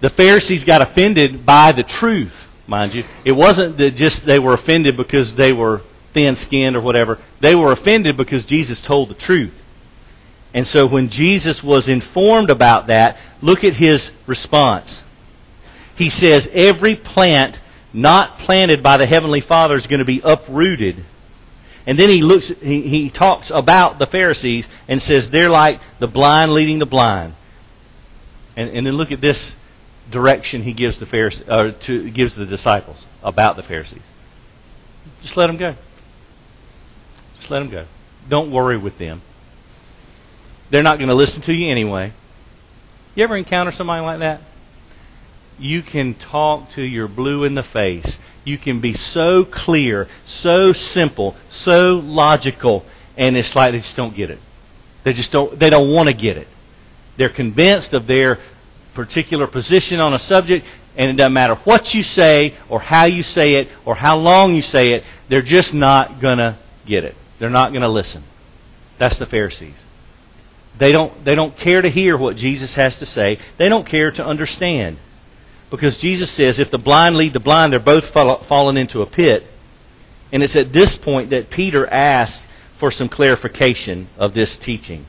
The 0.00 0.10
Pharisees 0.10 0.64
got 0.64 0.80
offended 0.80 1.44
by 1.44 1.72
the 1.72 1.82
truth, 1.82 2.32
mind 2.66 2.94
you. 2.94 3.04
It 3.24 3.32
wasn't 3.32 3.76
that 3.78 3.96
just 3.96 4.24
they 4.24 4.38
were 4.38 4.54
offended 4.54 4.96
because 4.96 5.34
they 5.34 5.52
were 5.52 5.82
thin 6.14 6.36
skinned 6.36 6.76
or 6.76 6.80
whatever. 6.80 7.18
They 7.40 7.54
were 7.54 7.72
offended 7.72 8.16
because 8.16 8.44
Jesus 8.44 8.80
told 8.82 9.10
the 9.10 9.14
truth. 9.14 9.54
And 10.54 10.66
so 10.66 10.86
when 10.86 11.10
Jesus 11.10 11.62
was 11.62 11.88
informed 11.88 12.50
about 12.50 12.88
that, 12.88 13.18
look 13.40 13.62
at 13.62 13.74
his 13.74 14.10
response 14.26 15.02
he 16.00 16.08
says 16.08 16.48
every 16.54 16.96
plant 16.96 17.58
not 17.92 18.38
planted 18.38 18.82
by 18.82 18.96
the 18.96 19.04
heavenly 19.04 19.42
Father 19.42 19.76
is 19.76 19.86
going 19.86 19.98
to 19.98 20.06
be 20.06 20.20
uprooted. 20.24 21.04
And 21.86 21.98
then 21.98 22.08
he 22.08 22.22
looks 22.22 22.48
he, 22.48 22.88
he 22.88 23.10
talks 23.10 23.50
about 23.50 23.98
the 23.98 24.06
Pharisees 24.06 24.66
and 24.88 25.02
says 25.02 25.28
they're 25.28 25.50
like 25.50 25.78
the 25.98 26.06
blind 26.06 26.54
leading 26.54 26.78
the 26.78 26.86
blind. 26.86 27.34
And, 28.56 28.70
and 28.70 28.86
then 28.86 28.94
look 28.94 29.12
at 29.12 29.20
this 29.20 29.52
direction 30.10 30.62
he 30.62 30.72
gives 30.72 30.98
the 30.98 31.06
Pharisees 31.06 31.44
or 31.46 31.52
uh, 31.52 31.72
to 31.72 32.10
gives 32.10 32.34
the 32.34 32.46
disciples 32.46 33.04
about 33.22 33.56
the 33.56 33.62
Pharisees. 33.62 34.02
Just 35.20 35.36
let 35.36 35.48
them 35.48 35.58
go. 35.58 35.76
Just 37.36 37.50
let 37.50 37.58
them 37.58 37.68
go. 37.70 37.86
Don't 38.30 38.50
worry 38.50 38.78
with 38.78 38.96
them. 38.96 39.20
They're 40.70 40.82
not 40.82 40.96
going 40.96 41.10
to 41.10 41.14
listen 41.14 41.42
to 41.42 41.52
you 41.52 41.70
anyway. 41.70 42.14
You 43.14 43.24
ever 43.24 43.36
encounter 43.36 43.72
somebody 43.72 44.02
like 44.02 44.20
that? 44.20 44.40
You 45.60 45.82
can 45.82 46.14
talk 46.14 46.72
to 46.72 46.82
your 46.82 47.08
blue 47.08 47.44
in 47.44 47.54
the 47.54 47.62
face. 47.62 48.18
You 48.44 48.58
can 48.58 48.80
be 48.80 48.94
so 48.94 49.44
clear, 49.44 50.08
so 50.24 50.72
simple, 50.72 51.36
so 51.50 51.94
logical, 52.02 52.84
and 53.16 53.36
it's 53.36 53.54
like 53.54 53.72
they 53.72 53.80
just 53.80 53.96
don't 53.96 54.16
get 54.16 54.30
it. 54.30 54.40
They 55.04 55.12
just 55.12 55.30
don't 55.30 55.58
they 55.58 55.70
don't 55.70 55.92
want 55.92 56.08
to 56.08 56.14
get 56.14 56.36
it. 56.36 56.48
They're 57.16 57.28
convinced 57.28 57.92
of 57.92 58.06
their 58.06 58.38
particular 58.94 59.46
position 59.46 60.00
on 60.00 60.14
a 60.14 60.18
subject, 60.18 60.66
and 60.96 61.10
it 61.10 61.14
doesn't 61.14 61.32
matter 61.32 61.56
what 61.64 61.94
you 61.94 62.02
say 62.02 62.56
or 62.68 62.80
how 62.80 63.04
you 63.04 63.22
say 63.22 63.54
it 63.54 63.68
or 63.84 63.94
how 63.94 64.16
long 64.16 64.54
you 64.54 64.62
say 64.62 64.92
it, 64.92 65.04
they're 65.28 65.42
just 65.42 65.74
not 65.74 66.20
gonna 66.20 66.58
get 66.86 67.04
it. 67.04 67.14
They're 67.38 67.50
not 67.50 67.72
gonna 67.72 67.88
listen. 67.88 68.24
That's 68.98 69.18
the 69.18 69.26
Pharisees. 69.26 69.76
They 70.78 70.92
don't 70.92 71.24
they 71.24 71.34
don't 71.34 71.56
care 71.56 71.82
to 71.82 71.90
hear 71.90 72.16
what 72.16 72.36
Jesus 72.36 72.74
has 72.74 72.96
to 72.96 73.06
say. 73.06 73.38
They 73.58 73.68
don't 73.68 73.86
care 73.86 74.10
to 74.12 74.24
understand. 74.24 74.98
Because 75.70 75.96
Jesus 75.98 76.30
says, 76.32 76.58
if 76.58 76.70
the 76.70 76.78
blind 76.78 77.16
lead 77.16 77.32
the 77.32 77.40
blind, 77.40 77.72
they're 77.72 77.80
both 77.80 78.06
fallen 78.10 78.76
into 78.76 79.02
a 79.02 79.06
pit. 79.06 79.46
And 80.32 80.42
it's 80.42 80.56
at 80.56 80.72
this 80.72 80.96
point 80.98 81.30
that 81.30 81.50
Peter 81.50 81.86
asks 81.86 82.46
for 82.78 82.90
some 82.90 83.08
clarification 83.08 84.08
of 84.18 84.34
this 84.34 84.56
teaching. 84.56 85.06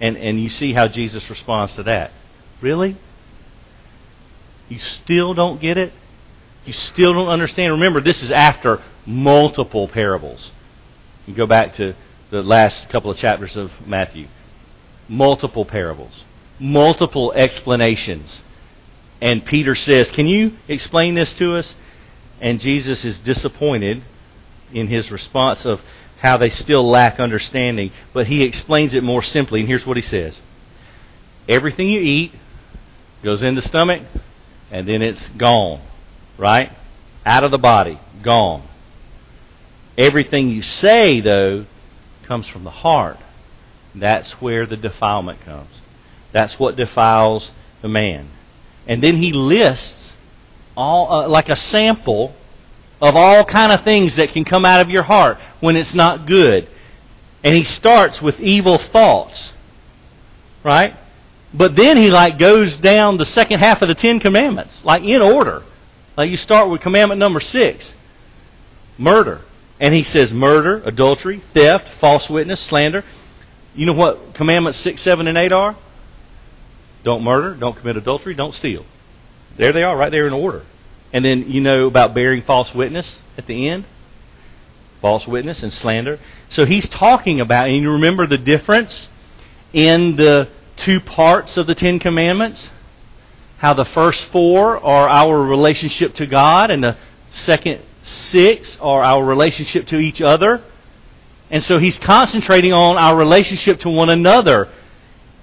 And, 0.00 0.16
and 0.16 0.42
you 0.42 0.50
see 0.50 0.72
how 0.72 0.88
Jesus 0.88 1.28
responds 1.30 1.74
to 1.76 1.82
that. 1.84 2.12
Really? 2.60 2.96
You 4.68 4.78
still 4.78 5.34
don't 5.34 5.60
get 5.60 5.78
it? 5.78 5.92
You 6.64 6.72
still 6.72 7.12
don't 7.12 7.28
understand? 7.28 7.72
Remember, 7.72 8.00
this 8.00 8.22
is 8.22 8.30
after 8.30 8.82
multiple 9.06 9.88
parables. 9.88 10.50
You 11.26 11.34
go 11.34 11.46
back 11.46 11.74
to 11.74 11.94
the 12.30 12.42
last 12.42 12.88
couple 12.88 13.10
of 13.10 13.16
chapters 13.16 13.56
of 13.56 13.70
Matthew. 13.86 14.28
Multiple 15.08 15.64
parables, 15.64 16.24
multiple 16.58 17.32
explanations 17.32 18.42
and 19.22 19.46
Peter 19.46 19.76
says, 19.76 20.10
Can 20.10 20.26
you 20.26 20.56
explain 20.66 21.14
this 21.14 21.32
to 21.34 21.54
us? 21.54 21.76
And 22.40 22.60
Jesus 22.60 23.04
is 23.04 23.20
disappointed 23.20 24.02
in 24.74 24.88
his 24.88 25.12
response 25.12 25.64
of 25.64 25.80
how 26.18 26.36
they 26.38 26.50
still 26.50 26.90
lack 26.90 27.20
understanding. 27.20 27.92
But 28.12 28.26
he 28.26 28.42
explains 28.42 28.94
it 28.94 29.04
more 29.04 29.22
simply. 29.22 29.60
And 29.60 29.68
here's 29.68 29.86
what 29.86 29.96
he 29.96 30.02
says 30.02 30.40
Everything 31.48 31.88
you 31.88 32.00
eat 32.00 32.34
goes 33.22 33.44
in 33.44 33.54
the 33.54 33.62
stomach, 33.62 34.02
and 34.72 34.88
then 34.88 35.02
it's 35.02 35.28
gone. 35.28 35.80
Right? 36.36 36.72
Out 37.24 37.44
of 37.44 37.52
the 37.52 37.58
body. 37.58 38.00
Gone. 38.22 38.66
Everything 39.96 40.48
you 40.48 40.62
say, 40.62 41.20
though, 41.20 41.66
comes 42.24 42.48
from 42.48 42.64
the 42.64 42.70
heart. 42.70 43.18
That's 43.94 44.32
where 44.40 44.66
the 44.66 44.76
defilement 44.76 45.42
comes. 45.42 45.80
That's 46.32 46.58
what 46.58 46.74
defiles 46.74 47.52
the 47.82 47.88
man. 47.88 48.28
And 48.86 49.02
then 49.02 49.16
he 49.16 49.32
lists 49.32 50.14
all 50.76 51.12
uh, 51.12 51.28
like 51.28 51.48
a 51.48 51.56
sample 51.56 52.34
of 53.00 53.16
all 53.16 53.44
kind 53.44 53.72
of 53.72 53.82
things 53.82 54.16
that 54.16 54.32
can 54.32 54.44
come 54.44 54.64
out 54.64 54.80
of 54.80 54.88
your 54.88 55.02
heart 55.02 55.38
when 55.60 55.76
it's 55.76 55.94
not 55.94 56.26
good. 56.26 56.68
And 57.44 57.56
he 57.56 57.64
starts 57.64 58.22
with 58.22 58.38
evil 58.40 58.78
thoughts. 58.78 59.50
Right? 60.62 60.96
But 61.52 61.76
then 61.76 61.96
he 61.96 62.10
like 62.10 62.38
goes 62.38 62.76
down 62.78 63.18
the 63.18 63.26
second 63.26 63.58
half 63.58 63.82
of 63.82 63.88
the 63.88 63.94
10 63.94 64.20
commandments, 64.20 64.80
like 64.84 65.02
in 65.02 65.20
order. 65.20 65.64
Like 66.16 66.30
you 66.30 66.36
start 66.36 66.70
with 66.70 66.80
commandment 66.80 67.18
number 67.18 67.40
6, 67.40 67.94
murder. 68.98 69.42
And 69.80 69.92
he 69.92 70.04
says 70.04 70.32
murder, 70.32 70.82
adultery, 70.84 71.42
theft, 71.52 71.88
false 72.00 72.30
witness, 72.30 72.60
slander. 72.60 73.04
You 73.74 73.86
know 73.86 73.94
what 73.94 74.34
commandments 74.34 74.78
6, 74.80 75.02
7 75.02 75.26
and 75.26 75.36
8 75.36 75.52
are? 75.52 75.76
Don't 77.04 77.22
murder, 77.22 77.54
don't 77.54 77.76
commit 77.76 77.96
adultery, 77.96 78.34
don't 78.34 78.54
steal. 78.54 78.84
There 79.56 79.72
they 79.72 79.82
are, 79.82 79.96
right 79.96 80.10
there 80.10 80.26
in 80.26 80.32
order. 80.32 80.64
And 81.12 81.24
then 81.24 81.50
you 81.50 81.60
know 81.60 81.86
about 81.86 82.14
bearing 82.14 82.42
false 82.42 82.72
witness 82.74 83.18
at 83.36 83.46
the 83.46 83.68
end? 83.68 83.84
False 85.00 85.26
witness 85.26 85.62
and 85.62 85.72
slander. 85.72 86.20
So 86.48 86.64
he's 86.64 86.88
talking 86.88 87.40
about, 87.40 87.68
and 87.68 87.76
you 87.76 87.90
remember 87.90 88.26
the 88.26 88.38
difference 88.38 89.08
in 89.72 90.16
the 90.16 90.48
two 90.76 91.00
parts 91.00 91.56
of 91.56 91.66
the 91.66 91.74
Ten 91.74 91.98
Commandments? 91.98 92.70
How 93.58 93.74
the 93.74 93.84
first 93.84 94.24
four 94.26 94.78
are 94.82 95.08
our 95.08 95.40
relationship 95.42 96.14
to 96.16 96.26
God, 96.26 96.70
and 96.70 96.82
the 96.82 96.96
second 97.30 97.80
six 98.02 98.76
are 98.80 99.02
our 99.02 99.24
relationship 99.24 99.86
to 99.88 99.98
each 99.98 100.20
other. 100.20 100.64
And 101.50 101.62
so 101.62 101.78
he's 101.78 101.98
concentrating 101.98 102.72
on 102.72 102.96
our 102.96 103.16
relationship 103.16 103.80
to 103.80 103.90
one 103.90 104.08
another 104.08 104.68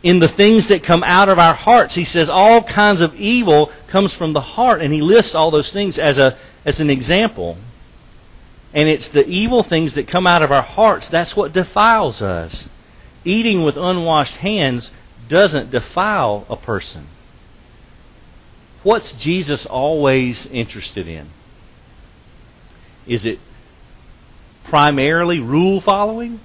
in 0.01 0.19
the 0.19 0.27
things 0.27 0.67
that 0.67 0.83
come 0.83 1.03
out 1.03 1.29
of 1.29 1.39
our 1.39 1.53
hearts. 1.53 1.95
He 1.95 2.05
says 2.05 2.29
all 2.29 2.63
kinds 2.63 3.01
of 3.01 3.15
evil 3.15 3.71
comes 3.87 4.13
from 4.13 4.33
the 4.33 4.41
heart, 4.41 4.81
and 4.81 4.93
he 4.93 5.01
lists 5.01 5.35
all 5.35 5.51
those 5.51 5.69
things 5.71 5.97
as, 5.97 6.17
a, 6.17 6.37
as 6.65 6.79
an 6.79 6.89
example. 6.89 7.57
And 8.73 8.87
it's 8.87 9.07
the 9.09 9.25
evil 9.25 9.63
things 9.63 9.95
that 9.95 10.07
come 10.07 10.27
out 10.27 10.41
of 10.41 10.51
our 10.51 10.61
hearts 10.61 11.07
that's 11.09 11.35
what 11.35 11.53
defiles 11.53 12.21
us. 12.21 12.67
Eating 13.25 13.63
with 13.63 13.75
unwashed 13.77 14.35
hands 14.35 14.91
doesn't 15.27 15.71
defile 15.71 16.45
a 16.49 16.55
person. 16.55 17.07
What's 18.83 19.11
Jesus 19.13 19.65
always 19.65 20.45
interested 20.47 21.07
in? 21.07 21.29
Is 23.05 23.25
it 23.25 23.39
primarily 24.65 25.39
rule 25.39 25.81
following? 25.81 26.39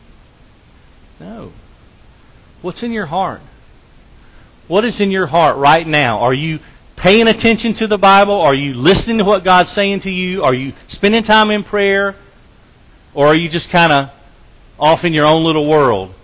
No. 1.20 1.52
What's 2.64 2.83
in 2.83 2.92
your 2.92 3.05
heart? 3.05 3.42
What 4.68 4.87
is 4.87 4.98
in 4.98 5.11
your 5.11 5.27
heart 5.27 5.59
right 5.59 5.87
now? 5.87 6.20
Are 6.20 6.33
you 6.33 6.61
paying 6.96 7.29
attention 7.29 7.74
to 7.74 7.87
the 7.87 7.98
Bible? 7.98 8.40
Are 8.40 8.55
you 8.55 8.72
listening 8.72 9.18
to 9.18 9.24
what 9.24 9.44
God's 9.44 9.70
saying 9.72 10.00
to 10.00 10.11
you? 10.11 10.42
Are 10.42 10.55
you 10.55 10.72
spending 10.88 11.22
time 11.24 11.50
in 11.50 11.62
prayer? 11.64 12.16
Or 13.12 13.27
are 13.27 13.35
you 13.35 13.50
just 13.50 13.68
kind 13.68 13.92
of 13.92 14.11
off 14.79 15.05
in 15.05 15.12
your 15.12 15.27
own 15.27 15.44
little 15.44 15.68
world, 15.68 16.14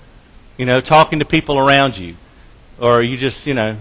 you 0.56 0.64
know, 0.64 0.80
talking 0.80 1.18
to 1.18 1.26
people 1.26 1.58
around 1.58 1.98
you? 1.98 2.16
Or 2.80 3.00
are 3.00 3.02
you 3.02 3.18
just, 3.18 3.46
you 3.46 3.52
know, 3.52 3.78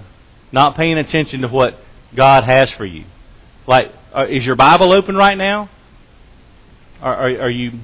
not 0.51 0.75
paying 0.75 0.97
attention 0.97 1.39
to 1.43 1.47
what 1.47 1.77
God 2.13 2.43
has 2.43 2.69
for 2.71 2.83
you? 2.83 3.05
Like, 3.67 3.89
uh, 4.13 4.25
is 4.29 4.45
your 4.45 4.57
Bible 4.57 4.91
open 4.91 5.15
right 5.15 5.37
now? 5.37 5.69
Are, 7.01 7.15
are, 7.15 7.41
are 7.43 7.49
you, 7.49 7.79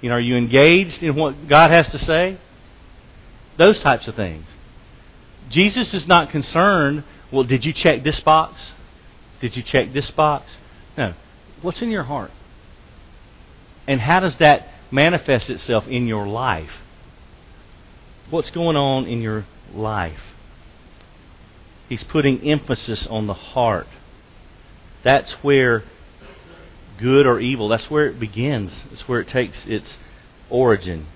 you 0.00 0.08
know, 0.08 0.14
are 0.14 0.20
you 0.20 0.36
engaged 0.36 1.02
in 1.02 1.16
what 1.16 1.48
God 1.48 1.70
has 1.70 1.90
to 1.90 1.98
say? 1.98 2.38
Those 3.56 3.78
types 3.80 4.08
of 4.08 4.14
things. 4.14 4.46
Jesus 5.48 5.92
is 5.94 6.06
not 6.06 6.30
concerned, 6.30 7.04
well, 7.30 7.44
did 7.44 7.64
you 7.64 7.72
check 7.72 8.02
this 8.04 8.20
box? 8.20 8.72
Did 9.40 9.56
you 9.56 9.62
check 9.62 9.92
this 9.92 10.10
box? 10.10 10.50
No. 10.96 11.14
What's 11.62 11.82
in 11.82 11.90
your 11.90 12.04
heart? 12.04 12.30
And 13.86 14.00
how 14.00 14.20
does 14.20 14.36
that 14.36 14.68
manifest 14.90 15.50
itself 15.50 15.86
in 15.88 16.06
your 16.06 16.26
life? 16.26 16.70
What's 18.30 18.50
going 18.50 18.76
on 18.76 19.06
in 19.06 19.20
your 19.20 19.46
life? 19.74 20.20
He's 21.88 22.04
putting 22.04 22.48
emphasis 22.48 23.06
on 23.08 23.26
the 23.26 23.34
heart. 23.34 23.88
That's 25.02 25.32
where 25.42 25.82
good 26.98 27.26
or 27.26 27.40
evil, 27.40 27.68
that's 27.68 27.90
where 27.90 28.06
it 28.06 28.20
begins. 28.20 28.70
That's 28.90 29.08
where 29.08 29.20
it 29.20 29.28
takes 29.28 29.66
its 29.66 29.98
origin. 30.50 31.06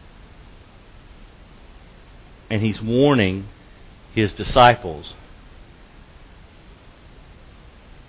And 2.54 2.62
he's 2.62 2.80
warning 2.80 3.48
his 4.14 4.32
disciples 4.32 5.12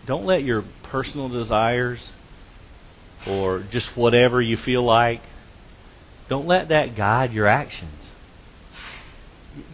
don't 0.05 0.23
let 0.23 0.43
your 0.43 0.63
personal 0.83 1.29
desires 1.29 2.11
or 3.25 3.61
just 3.71 3.97
whatever 3.97 4.39
you 4.39 4.55
feel 4.55 4.83
like, 4.83 5.23
don't 6.29 6.45
let 6.45 6.69
that 6.69 6.95
guide 6.95 7.33
your 7.33 7.47
actions. 7.47 8.11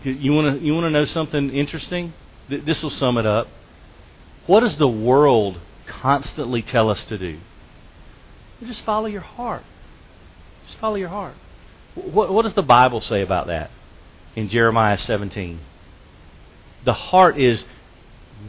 You 0.03 0.31
want 0.31 0.57
to 0.57 0.65
you 0.65 0.73
want 0.73 0.85
to 0.85 0.89
know 0.89 1.03
something 1.03 1.49
interesting? 1.49 2.13
This 2.47 2.81
will 2.81 2.91
sum 2.91 3.17
it 3.17 3.25
up. 3.25 3.49
What 4.47 4.61
does 4.61 4.77
the 4.77 4.87
world 4.87 5.59
constantly 5.85 6.61
tell 6.61 6.89
us 6.89 7.03
to 7.07 7.17
do? 7.17 7.39
Just 8.65 8.85
follow 8.85 9.07
your 9.07 9.19
heart. 9.19 9.63
Just 10.65 10.77
follow 10.79 10.95
your 10.95 11.09
heart. 11.09 11.33
What, 11.93 12.33
what 12.33 12.43
does 12.43 12.53
the 12.53 12.63
Bible 12.63 13.01
say 13.01 13.21
about 13.21 13.47
that 13.47 13.69
in 14.35 14.49
Jeremiah 14.49 14.97
17? 14.97 15.59
The 16.83 16.93
heart 16.93 17.39
is 17.39 17.65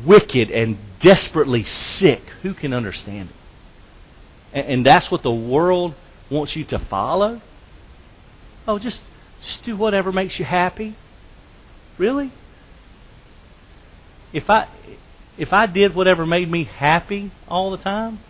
wicked 0.04 0.50
and 0.50 0.78
desperately 1.00 1.64
sick. 1.64 2.22
Who 2.42 2.54
can 2.54 2.72
understand 2.72 3.30
it? 3.30 3.36
And, 4.52 4.72
and 4.72 4.86
that's 4.86 5.10
what 5.10 5.22
the 5.22 5.32
world 5.32 5.94
wants 6.30 6.56
you 6.56 6.64
to 6.64 6.78
follow? 6.78 7.40
Oh, 8.66 8.78
just, 8.78 9.00
just 9.44 9.62
do 9.64 9.76
whatever 9.76 10.12
makes 10.12 10.38
you 10.38 10.44
happy. 10.44 10.96
Really? 11.98 12.32
If 14.32 14.48
I 14.48 14.66
if 15.38 15.52
I 15.52 15.66
did 15.66 15.94
whatever 15.94 16.26
made 16.26 16.50
me 16.50 16.64
happy 16.64 17.32
all 17.48 17.70
the 17.70 17.78
time, 17.78 18.20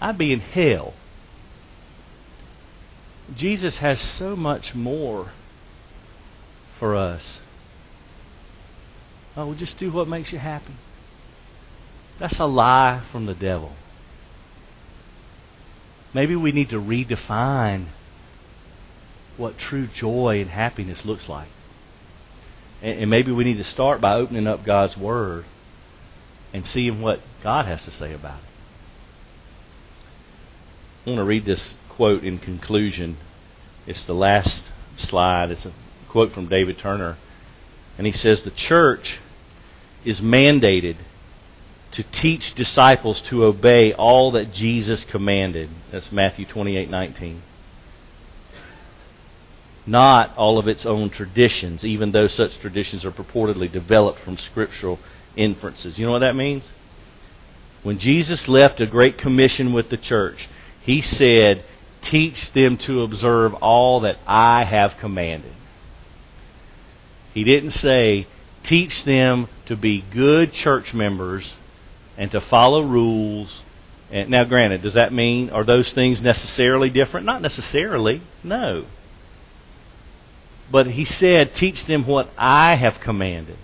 I'd 0.00 0.18
be 0.18 0.32
in 0.32 0.40
hell. 0.40 0.94
Jesus 3.34 3.76
has 3.78 4.00
so 4.00 4.34
much 4.36 4.74
more 4.74 5.32
for 6.80 6.96
us. 6.96 7.22
Oh, 9.36 9.46
we'll 9.46 9.54
just 9.54 9.76
do 9.76 9.92
what 9.92 10.08
makes 10.08 10.32
you 10.32 10.40
happy. 10.40 10.74
That's 12.18 12.40
a 12.40 12.46
lie 12.46 13.02
from 13.12 13.26
the 13.26 13.34
devil. 13.34 13.74
Maybe 16.12 16.34
we 16.34 16.50
need 16.50 16.70
to 16.70 16.80
redefine 16.80 17.86
what 19.36 19.56
true 19.56 19.86
joy 19.86 20.40
and 20.40 20.50
happiness 20.50 21.04
looks 21.04 21.28
like. 21.28 21.48
And, 22.82 23.08
maybe 23.08 23.30
we 23.30 23.44
need 23.44 23.58
to 23.58 23.64
start 23.64 24.00
by 24.00 24.14
opening 24.14 24.46
up 24.46 24.64
God's 24.64 24.96
Word 24.96 25.44
and 26.52 26.66
seeing 26.66 27.00
what 27.00 27.20
God 27.42 27.66
has 27.66 27.84
to 27.84 27.90
say 27.90 28.12
about 28.12 28.38
it. 28.38 28.44
I 31.06 31.10
want 31.10 31.20
to 31.20 31.24
read 31.24 31.44
this 31.44 31.74
quote 31.88 32.24
in 32.24 32.38
conclusion. 32.38 33.18
It's 33.86 34.04
the 34.04 34.14
last 34.14 34.64
slide. 34.96 35.50
It's 35.50 35.64
a 35.64 35.72
quote 36.10 36.32
from 36.32 36.48
David 36.48 36.78
Turner. 36.78 37.16
And 37.96 38.06
he 38.06 38.12
says, 38.12 38.42
The 38.42 38.50
church 38.50 39.18
is 40.04 40.20
mandated 40.20 40.96
to 41.92 42.02
teach 42.02 42.54
disciples 42.54 43.20
to 43.22 43.44
obey 43.44 43.92
all 43.92 44.32
that 44.32 44.52
Jesus 44.52 45.04
commanded. 45.04 45.70
That's 45.90 46.12
Matthew 46.12 46.46
28:19. 46.46 47.40
Not 49.86 50.36
all 50.36 50.58
of 50.58 50.68
its 50.68 50.86
own 50.86 51.10
traditions, 51.10 51.84
even 51.84 52.12
though 52.12 52.26
such 52.26 52.58
traditions 52.60 53.04
are 53.04 53.10
purportedly 53.10 53.70
developed 53.70 54.20
from 54.20 54.36
scriptural 54.36 55.00
inferences. 55.36 55.98
You 55.98 56.06
know 56.06 56.12
what 56.12 56.20
that 56.20 56.36
means? 56.36 56.62
When 57.82 57.98
Jesus 57.98 58.46
left 58.46 58.80
a 58.80 58.86
great 58.86 59.18
commission 59.18 59.72
with 59.72 59.88
the 59.88 59.96
church, 59.96 60.48
he 60.82 61.00
said, 61.00 61.64
Teach 62.02 62.52
them 62.52 62.76
to 62.78 63.02
observe 63.02 63.54
all 63.54 64.00
that 64.00 64.18
I 64.26 64.64
have 64.64 64.96
commanded. 64.98 65.52
He 67.34 67.44
didn't 67.44 67.72
say, 67.72 68.26
Teach 68.62 69.04
them 69.04 69.48
to 69.66 69.76
be 69.76 70.02
good 70.12 70.52
church 70.52 70.92
members 70.92 71.54
and 72.16 72.30
to 72.32 72.40
follow 72.40 72.82
rules. 72.82 73.62
And 74.10 74.28
now, 74.28 74.44
granted, 74.44 74.82
does 74.82 74.94
that 74.94 75.12
mean 75.12 75.50
are 75.50 75.64
those 75.64 75.90
things 75.92 76.20
necessarily 76.20 76.90
different? 76.90 77.26
Not 77.26 77.42
necessarily. 77.42 78.22
No. 78.42 78.84
But 80.70 80.88
he 80.88 81.04
said, 81.04 81.54
"Teach 81.54 81.86
them 81.86 82.06
what 82.06 82.30
I 82.38 82.76
have 82.76 83.00
commanded, 83.00 83.58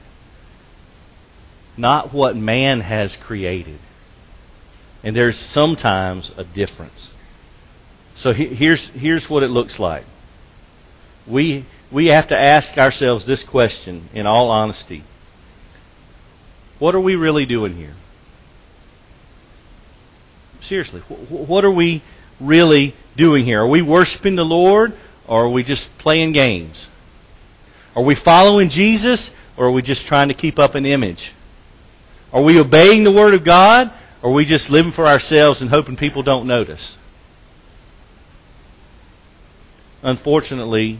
not 1.76 2.12
what 2.12 2.36
man 2.36 2.80
has 2.80 3.14
created." 3.16 3.78
And 5.04 5.14
there's 5.14 5.38
sometimes 5.38 6.32
a 6.36 6.42
difference. 6.42 7.10
So 8.16 8.32
here's 8.32 8.88
here's 8.88 9.30
what 9.30 9.44
it 9.44 9.50
looks 9.50 9.78
like. 9.78 10.04
We 11.26 11.64
we 11.90 12.06
have 12.06 12.28
to 12.28 12.36
ask 12.36 12.76
ourselves 12.76 13.24
this 13.26 13.42
question 13.44 14.08
in 14.12 14.26
all 14.26 14.50
honesty. 14.50 15.04
What 16.78 16.94
are 16.94 17.00
we 17.00 17.14
really 17.14 17.46
doing 17.46 17.76
here? 17.76 17.94
Seriously, 20.62 21.00
what 21.00 21.64
are 21.64 21.70
we 21.70 22.02
really 22.40 22.94
doing 23.16 23.44
here? 23.44 23.62
Are 23.62 23.68
we 23.68 23.82
worshiping 23.82 24.34
the 24.36 24.44
Lord 24.44 24.94
or 25.26 25.44
are 25.44 25.48
we 25.48 25.62
just 25.62 25.88
playing 25.98 26.32
games? 26.32 26.88
Are 27.94 28.02
we 28.02 28.14
following 28.14 28.68
Jesus 28.68 29.30
or 29.56 29.66
are 29.66 29.70
we 29.70 29.82
just 29.82 30.06
trying 30.06 30.28
to 30.28 30.34
keep 30.34 30.58
up 30.58 30.74
an 30.74 30.84
image? 30.84 31.32
Are 32.32 32.42
we 32.42 32.58
obeying 32.58 33.04
the 33.04 33.12
Word 33.12 33.32
of 33.32 33.44
God 33.44 33.92
or 34.22 34.30
are 34.30 34.34
we 34.34 34.44
just 34.44 34.68
living 34.68 34.92
for 34.92 35.06
ourselves 35.06 35.60
and 35.60 35.70
hoping 35.70 35.96
people 35.96 36.22
don't 36.22 36.46
notice? 36.46 36.96
Unfortunately, 40.02 40.98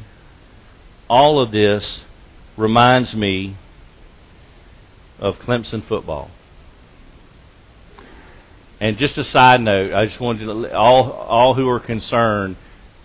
all 1.09 1.41
of 1.41 1.51
this 1.51 2.03
reminds 2.57 3.15
me 3.15 3.57
of 5.19 5.39
Clemson 5.39 5.87
football. 5.87 6.31
And 8.81 8.99
just 8.99 9.17
a 9.17 9.25
side 9.25 9.61
note, 9.61 9.95
I 9.95 10.05
just 10.05 10.21
wanted 10.21 10.45
to 10.45 10.77
all 10.77 11.11
all 11.11 11.55
who 11.55 11.69
are 11.69 11.81
concerned, 11.81 12.57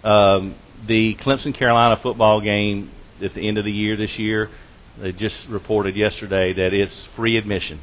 um, 0.03 0.55
the 0.85 1.15
Clemson 1.15 1.53
Carolina 1.53 1.97
football 1.97 2.41
game 2.41 2.91
at 3.21 3.33
the 3.33 3.47
end 3.47 3.57
of 3.57 3.65
the 3.65 3.71
year 3.71 3.95
this 3.95 4.17
year, 4.19 4.49
they 4.97 5.11
just 5.11 5.47
reported 5.47 5.95
yesterday 5.95 6.53
that 6.53 6.73
it's 6.73 7.07
free 7.15 7.37
admission 7.37 7.79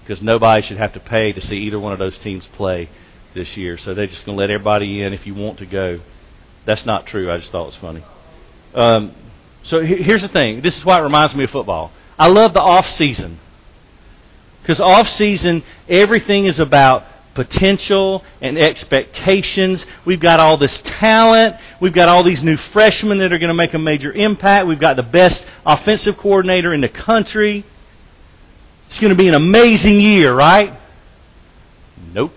because 0.00 0.22
nobody 0.22 0.62
should 0.62 0.76
have 0.76 0.92
to 0.92 1.00
pay 1.00 1.32
to 1.32 1.40
see 1.40 1.56
either 1.56 1.80
one 1.80 1.92
of 1.92 1.98
those 1.98 2.16
teams 2.18 2.46
play 2.54 2.88
this 3.34 3.56
year. 3.56 3.76
So 3.78 3.94
they're 3.94 4.06
just 4.06 4.24
going 4.24 4.36
to 4.36 4.40
let 4.40 4.50
everybody 4.50 5.02
in 5.02 5.12
if 5.12 5.26
you 5.26 5.34
want 5.34 5.58
to 5.58 5.66
go. 5.66 6.00
That's 6.64 6.86
not 6.86 7.06
true. 7.06 7.30
I 7.30 7.38
just 7.38 7.50
thought 7.50 7.64
it 7.64 7.66
was 7.66 7.76
funny. 7.76 8.04
Um, 8.74 9.14
so 9.62 9.80
here's 9.80 10.22
the 10.22 10.28
thing. 10.28 10.62
This 10.62 10.76
is 10.76 10.84
why 10.84 10.98
it 10.98 11.02
reminds 11.02 11.34
me 11.34 11.44
of 11.44 11.50
football. 11.50 11.92
I 12.18 12.28
love 12.28 12.54
the 12.54 12.60
off 12.60 12.88
season. 12.96 13.38
Because 14.62 14.80
off 14.80 15.08
season, 15.08 15.62
everything 15.88 16.46
is 16.46 16.58
about 16.58 17.04
potential 17.34 18.24
and 18.40 18.58
expectations. 18.58 19.84
We've 20.04 20.20
got 20.20 20.40
all 20.40 20.56
this 20.56 20.80
talent. 20.84 21.56
We've 21.80 21.92
got 21.92 22.08
all 22.08 22.22
these 22.22 22.42
new 22.42 22.56
freshmen 22.56 23.18
that 23.18 23.32
are 23.32 23.38
going 23.38 23.48
to 23.48 23.54
make 23.54 23.74
a 23.74 23.78
major 23.78 24.12
impact. 24.12 24.66
We've 24.66 24.80
got 24.80 24.96
the 24.96 25.02
best 25.02 25.44
offensive 25.64 26.16
coordinator 26.16 26.74
in 26.74 26.80
the 26.80 26.88
country. 26.88 27.64
It's 28.90 28.98
going 28.98 29.10
to 29.10 29.16
be 29.16 29.28
an 29.28 29.34
amazing 29.34 30.00
year, 30.00 30.34
right? 30.34 30.78
Nope. 32.12 32.32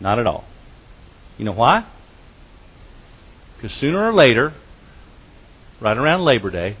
Not 0.00 0.18
at 0.18 0.26
all. 0.26 0.44
You 1.36 1.44
know 1.44 1.52
why? 1.52 1.84
Because 3.56 3.76
sooner 3.76 4.08
or 4.08 4.12
later, 4.12 4.54
right 5.80 5.96
around 5.96 6.24
Labor 6.24 6.50
Day, 6.50 6.76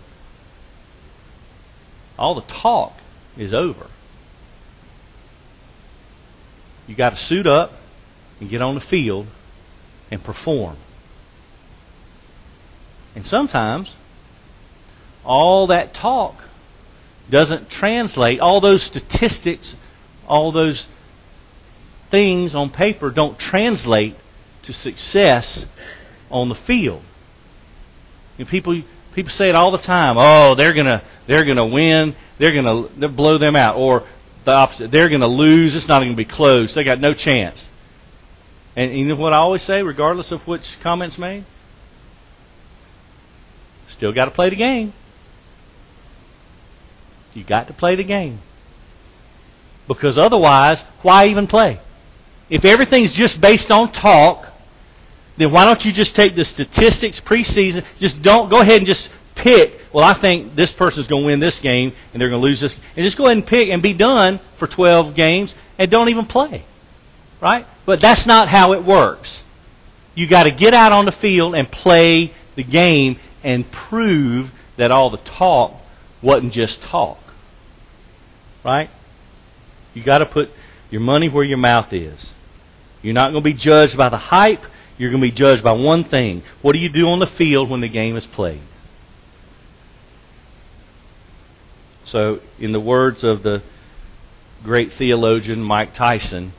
all 2.18 2.34
the 2.34 2.52
talk 2.52 2.94
is 3.36 3.52
over. 3.52 3.88
You 6.86 6.94
got 6.94 7.10
to 7.10 7.24
suit 7.24 7.46
up 7.46 7.72
and 8.40 8.48
get 8.48 8.62
on 8.62 8.74
the 8.74 8.80
field 8.80 9.26
and 10.10 10.22
perform. 10.24 10.76
And 13.14 13.26
sometimes 13.26 13.90
all 15.24 15.66
that 15.68 15.92
talk 15.94 16.36
doesn't 17.30 17.70
translate. 17.70 18.40
All 18.40 18.60
those 18.60 18.82
statistics, 18.82 19.76
all 20.26 20.50
those 20.50 20.86
things 22.10 22.54
on 22.54 22.70
paper 22.70 23.10
don't 23.10 23.38
translate 23.38 24.16
to 24.62 24.72
success 24.72 25.66
on 26.30 26.48
the 26.48 26.54
field. 26.54 27.02
People 28.46 28.82
people 29.14 29.30
say 29.32 29.48
it 29.48 29.54
all 29.54 29.70
the 29.70 29.78
time. 29.78 30.16
Oh, 30.18 30.54
they're 30.54 30.72
gonna 30.72 31.02
they're 31.26 31.44
gonna 31.44 31.66
win. 31.66 32.14
They're 32.38 32.52
gonna 32.52 32.88
they'll 32.96 33.08
blow 33.10 33.38
them 33.38 33.56
out, 33.56 33.76
or 33.76 34.06
the 34.44 34.52
opposite. 34.52 34.90
They're 34.90 35.08
gonna 35.08 35.26
lose. 35.26 35.74
It's 35.74 35.88
not 35.88 36.00
gonna 36.00 36.14
be 36.14 36.24
close. 36.24 36.74
They 36.74 36.84
got 36.84 37.00
no 37.00 37.14
chance. 37.14 37.68
And 38.76 38.96
you 38.96 39.04
know 39.06 39.16
what 39.16 39.32
I 39.32 39.38
always 39.38 39.62
say, 39.62 39.82
regardless 39.82 40.30
of 40.30 40.46
which 40.46 40.62
comments 40.80 41.18
made, 41.18 41.44
still 43.88 44.12
got 44.12 44.26
to 44.26 44.30
play 44.30 44.50
the 44.50 44.56
game. 44.56 44.92
You 47.34 47.42
got 47.42 47.66
to 47.66 47.72
play 47.72 47.96
the 47.96 48.04
game. 48.04 48.40
Because 49.88 50.16
otherwise, 50.16 50.82
why 51.02 51.26
even 51.26 51.48
play? 51.48 51.80
If 52.50 52.64
everything's 52.64 53.10
just 53.10 53.40
based 53.40 53.70
on 53.70 53.90
talk, 53.90 54.47
then 55.38 55.52
why 55.52 55.64
don't 55.64 55.84
you 55.84 55.92
just 55.92 56.14
take 56.14 56.36
the 56.36 56.44
statistics 56.44 57.20
preseason? 57.20 57.84
Just 58.00 58.20
don't 58.22 58.50
go 58.50 58.60
ahead 58.60 58.78
and 58.78 58.86
just 58.86 59.08
pick. 59.34 59.80
Well, 59.92 60.04
I 60.04 60.14
think 60.14 60.56
this 60.56 60.72
person's 60.72 61.06
going 61.06 61.22
to 61.22 61.26
win 61.26 61.40
this 61.40 61.58
game 61.60 61.92
and 62.12 62.20
they're 62.20 62.28
going 62.28 62.42
to 62.42 62.46
lose 62.46 62.60
this, 62.60 62.76
and 62.96 63.04
just 63.04 63.16
go 63.16 63.24
ahead 63.26 63.36
and 63.36 63.46
pick 63.46 63.68
and 63.68 63.80
be 63.80 63.94
done 63.94 64.40
for 64.58 64.66
12 64.66 65.14
games 65.14 65.54
and 65.78 65.90
don't 65.90 66.08
even 66.08 66.26
play, 66.26 66.64
right? 67.40 67.66
But 67.86 68.00
that's 68.00 68.26
not 68.26 68.48
how 68.48 68.72
it 68.72 68.84
works. 68.84 69.40
You 70.14 70.26
got 70.26 70.44
to 70.44 70.50
get 70.50 70.74
out 70.74 70.92
on 70.92 71.04
the 71.04 71.12
field 71.12 71.54
and 71.54 71.70
play 71.70 72.34
the 72.56 72.64
game 72.64 73.20
and 73.44 73.70
prove 73.70 74.50
that 74.76 74.90
all 74.90 75.10
the 75.10 75.18
talk 75.18 75.74
wasn't 76.20 76.52
just 76.52 76.82
talk, 76.82 77.18
right? 78.64 78.90
You 79.94 80.02
got 80.02 80.18
to 80.18 80.26
put 80.26 80.50
your 80.90 81.00
money 81.00 81.28
where 81.28 81.44
your 81.44 81.58
mouth 81.58 81.92
is. 81.92 82.34
You're 83.02 83.14
not 83.14 83.30
going 83.30 83.44
to 83.44 83.50
be 83.50 83.54
judged 83.54 83.96
by 83.96 84.08
the 84.08 84.18
hype. 84.18 84.64
You're 84.98 85.10
going 85.10 85.22
to 85.22 85.28
be 85.28 85.32
judged 85.32 85.62
by 85.62 85.72
one 85.72 86.04
thing. 86.04 86.42
What 86.60 86.72
do 86.72 86.80
you 86.80 86.88
do 86.88 87.08
on 87.08 87.20
the 87.20 87.26
field 87.26 87.70
when 87.70 87.80
the 87.80 87.88
game 87.88 88.16
is 88.16 88.26
played? 88.26 88.60
So, 92.04 92.40
in 92.58 92.72
the 92.72 92.80
words 92.80 93.22
of 93.22 93.42
the 93.44 93.62
great 94.64 94.92
theologian 94.94 95.62
Mike 95.62 95.94
Tyson, 95.94 96.52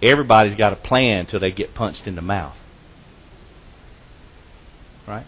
everybody's 0.00 0.56
got 0.56 0.72
a 0.72 0.76
plan 0.76 1.20
until 1.20 1.40
they 1.40 1.50
get 1.50 1.74
punched 1.74 2.06
in 2.06 2.14
the 2.14 2.22
mouth. 2.22 2.56
Right? 5.06 5.26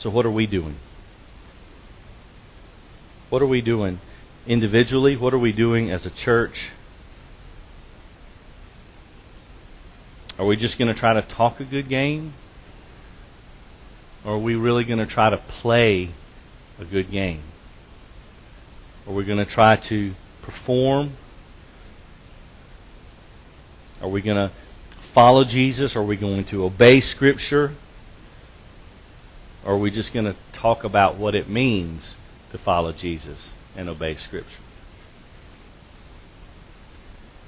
So, 0.00 0.10
what 0.10 0.26
are 0.26 0.30
we 0.30 0.46
doing? 0.46 0.76
What 3.30 3.40
are 3.40 3.46
we 3.46 3.60
doing 3.60 4.00
individually? 4.46 5.16
What 5.16 5.32
are 5.32 5.38
we 5.38 5.52
doing 5.52 5.90
as 5.90 6.04
a 6.04 6.10
church? 6.10 6.70
Are 10.38 10.46
we 10.46 10.56
just 10.56 10.78
going 10.78 10.92
to 10.92 10.98
try 10.98 11.14
to 11.14 11.22
talk 11.22 11.58
a 11.58 11.64
good 11.64 11.88
game? 11.88 12.34
Or 14.24 14.34
are 14.34 14.38
we 14.38 14.54
really 14.54 14.84
going 14.84 15.00
to 15.00 15.06
try 15.06 15.30
to 15.30 15.36
play 15.36 16.14
a 16.78 16.84
good 16.84 17.10
game? 17.10 17.42
Are 19.06 19.12
we 19.12 19.24
going 19.24 19.38
to 19.38 19.50
try 19.50 19.76
to 19.76 20.14
perform? 20.42 21.14
Are 24.00 24.08
we 24.08 24.22
going 24.22 24.36
to 24.36 24.52
follow 25.12 25.42
Jesus? 25.42 25.96
Are 25.96 26.04
we 26.04 26.16
going 26.16 26.44
to 26.46 26.64
obey 26.64 27.00
Scripture? 27.00 27.74
Or 29.64 29.74
are 29.74 29.78
we 29.78 29.90
just 29.90 30.12
going 30.12 30.26
to 30.26 30.36
talk 30.52 30.84
about 30.84 31.18
what 31.18 31.34
it 31.34 31.48
means 31.48 32.14
to 32.52 32.58
follow 32.58 32.92
Jesus 32.92 33.50
and 33.74 33.88
obey 33.88 34.16
Scripture? 34.16 34.62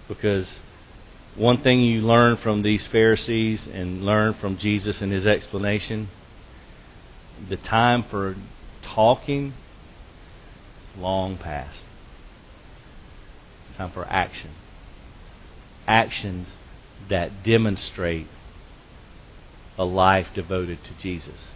Because 0.09 0.49
one 1.37 1.63
thing 1.63 1.81
you 1.81 2.01
learn 2.03 2.37
from 2.37 2.63
these 2.63 2.87
Pharisees 2.87 3.67
and 3.73 4.05
learn 4.05 4.35
from 4.35 4.59
Jesus 4.59 5.01
and 5.01 5.13
his 5.13 5.27
explanation 5.27 6.09
the 7.49 7.57
time 7.57 8.03
for 8.03 8.37
talking 8.83 9.55
long 10.97 11.39
past. 11.39 11.85
Time 13.77 13.91
for 13.93 14.05
action. 14.07 14.51
Actions 15.87 16.49
that 17.09 17.43
demonstrate 17.43 18.27
a 19.79 19.85
life 19.85 20.29
devoted 20.35 20.79
to 20.85 20.91
Jesus. 21.01 21.55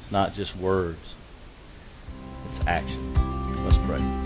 It's 0.00 0.10
not 0.10 0.34
just 0.34 0.56
words, 0.56 1.14
it's 2.50 2.66
action. 2.66 3.14
Let's 3.64 3.76
pray. 3.86 4.21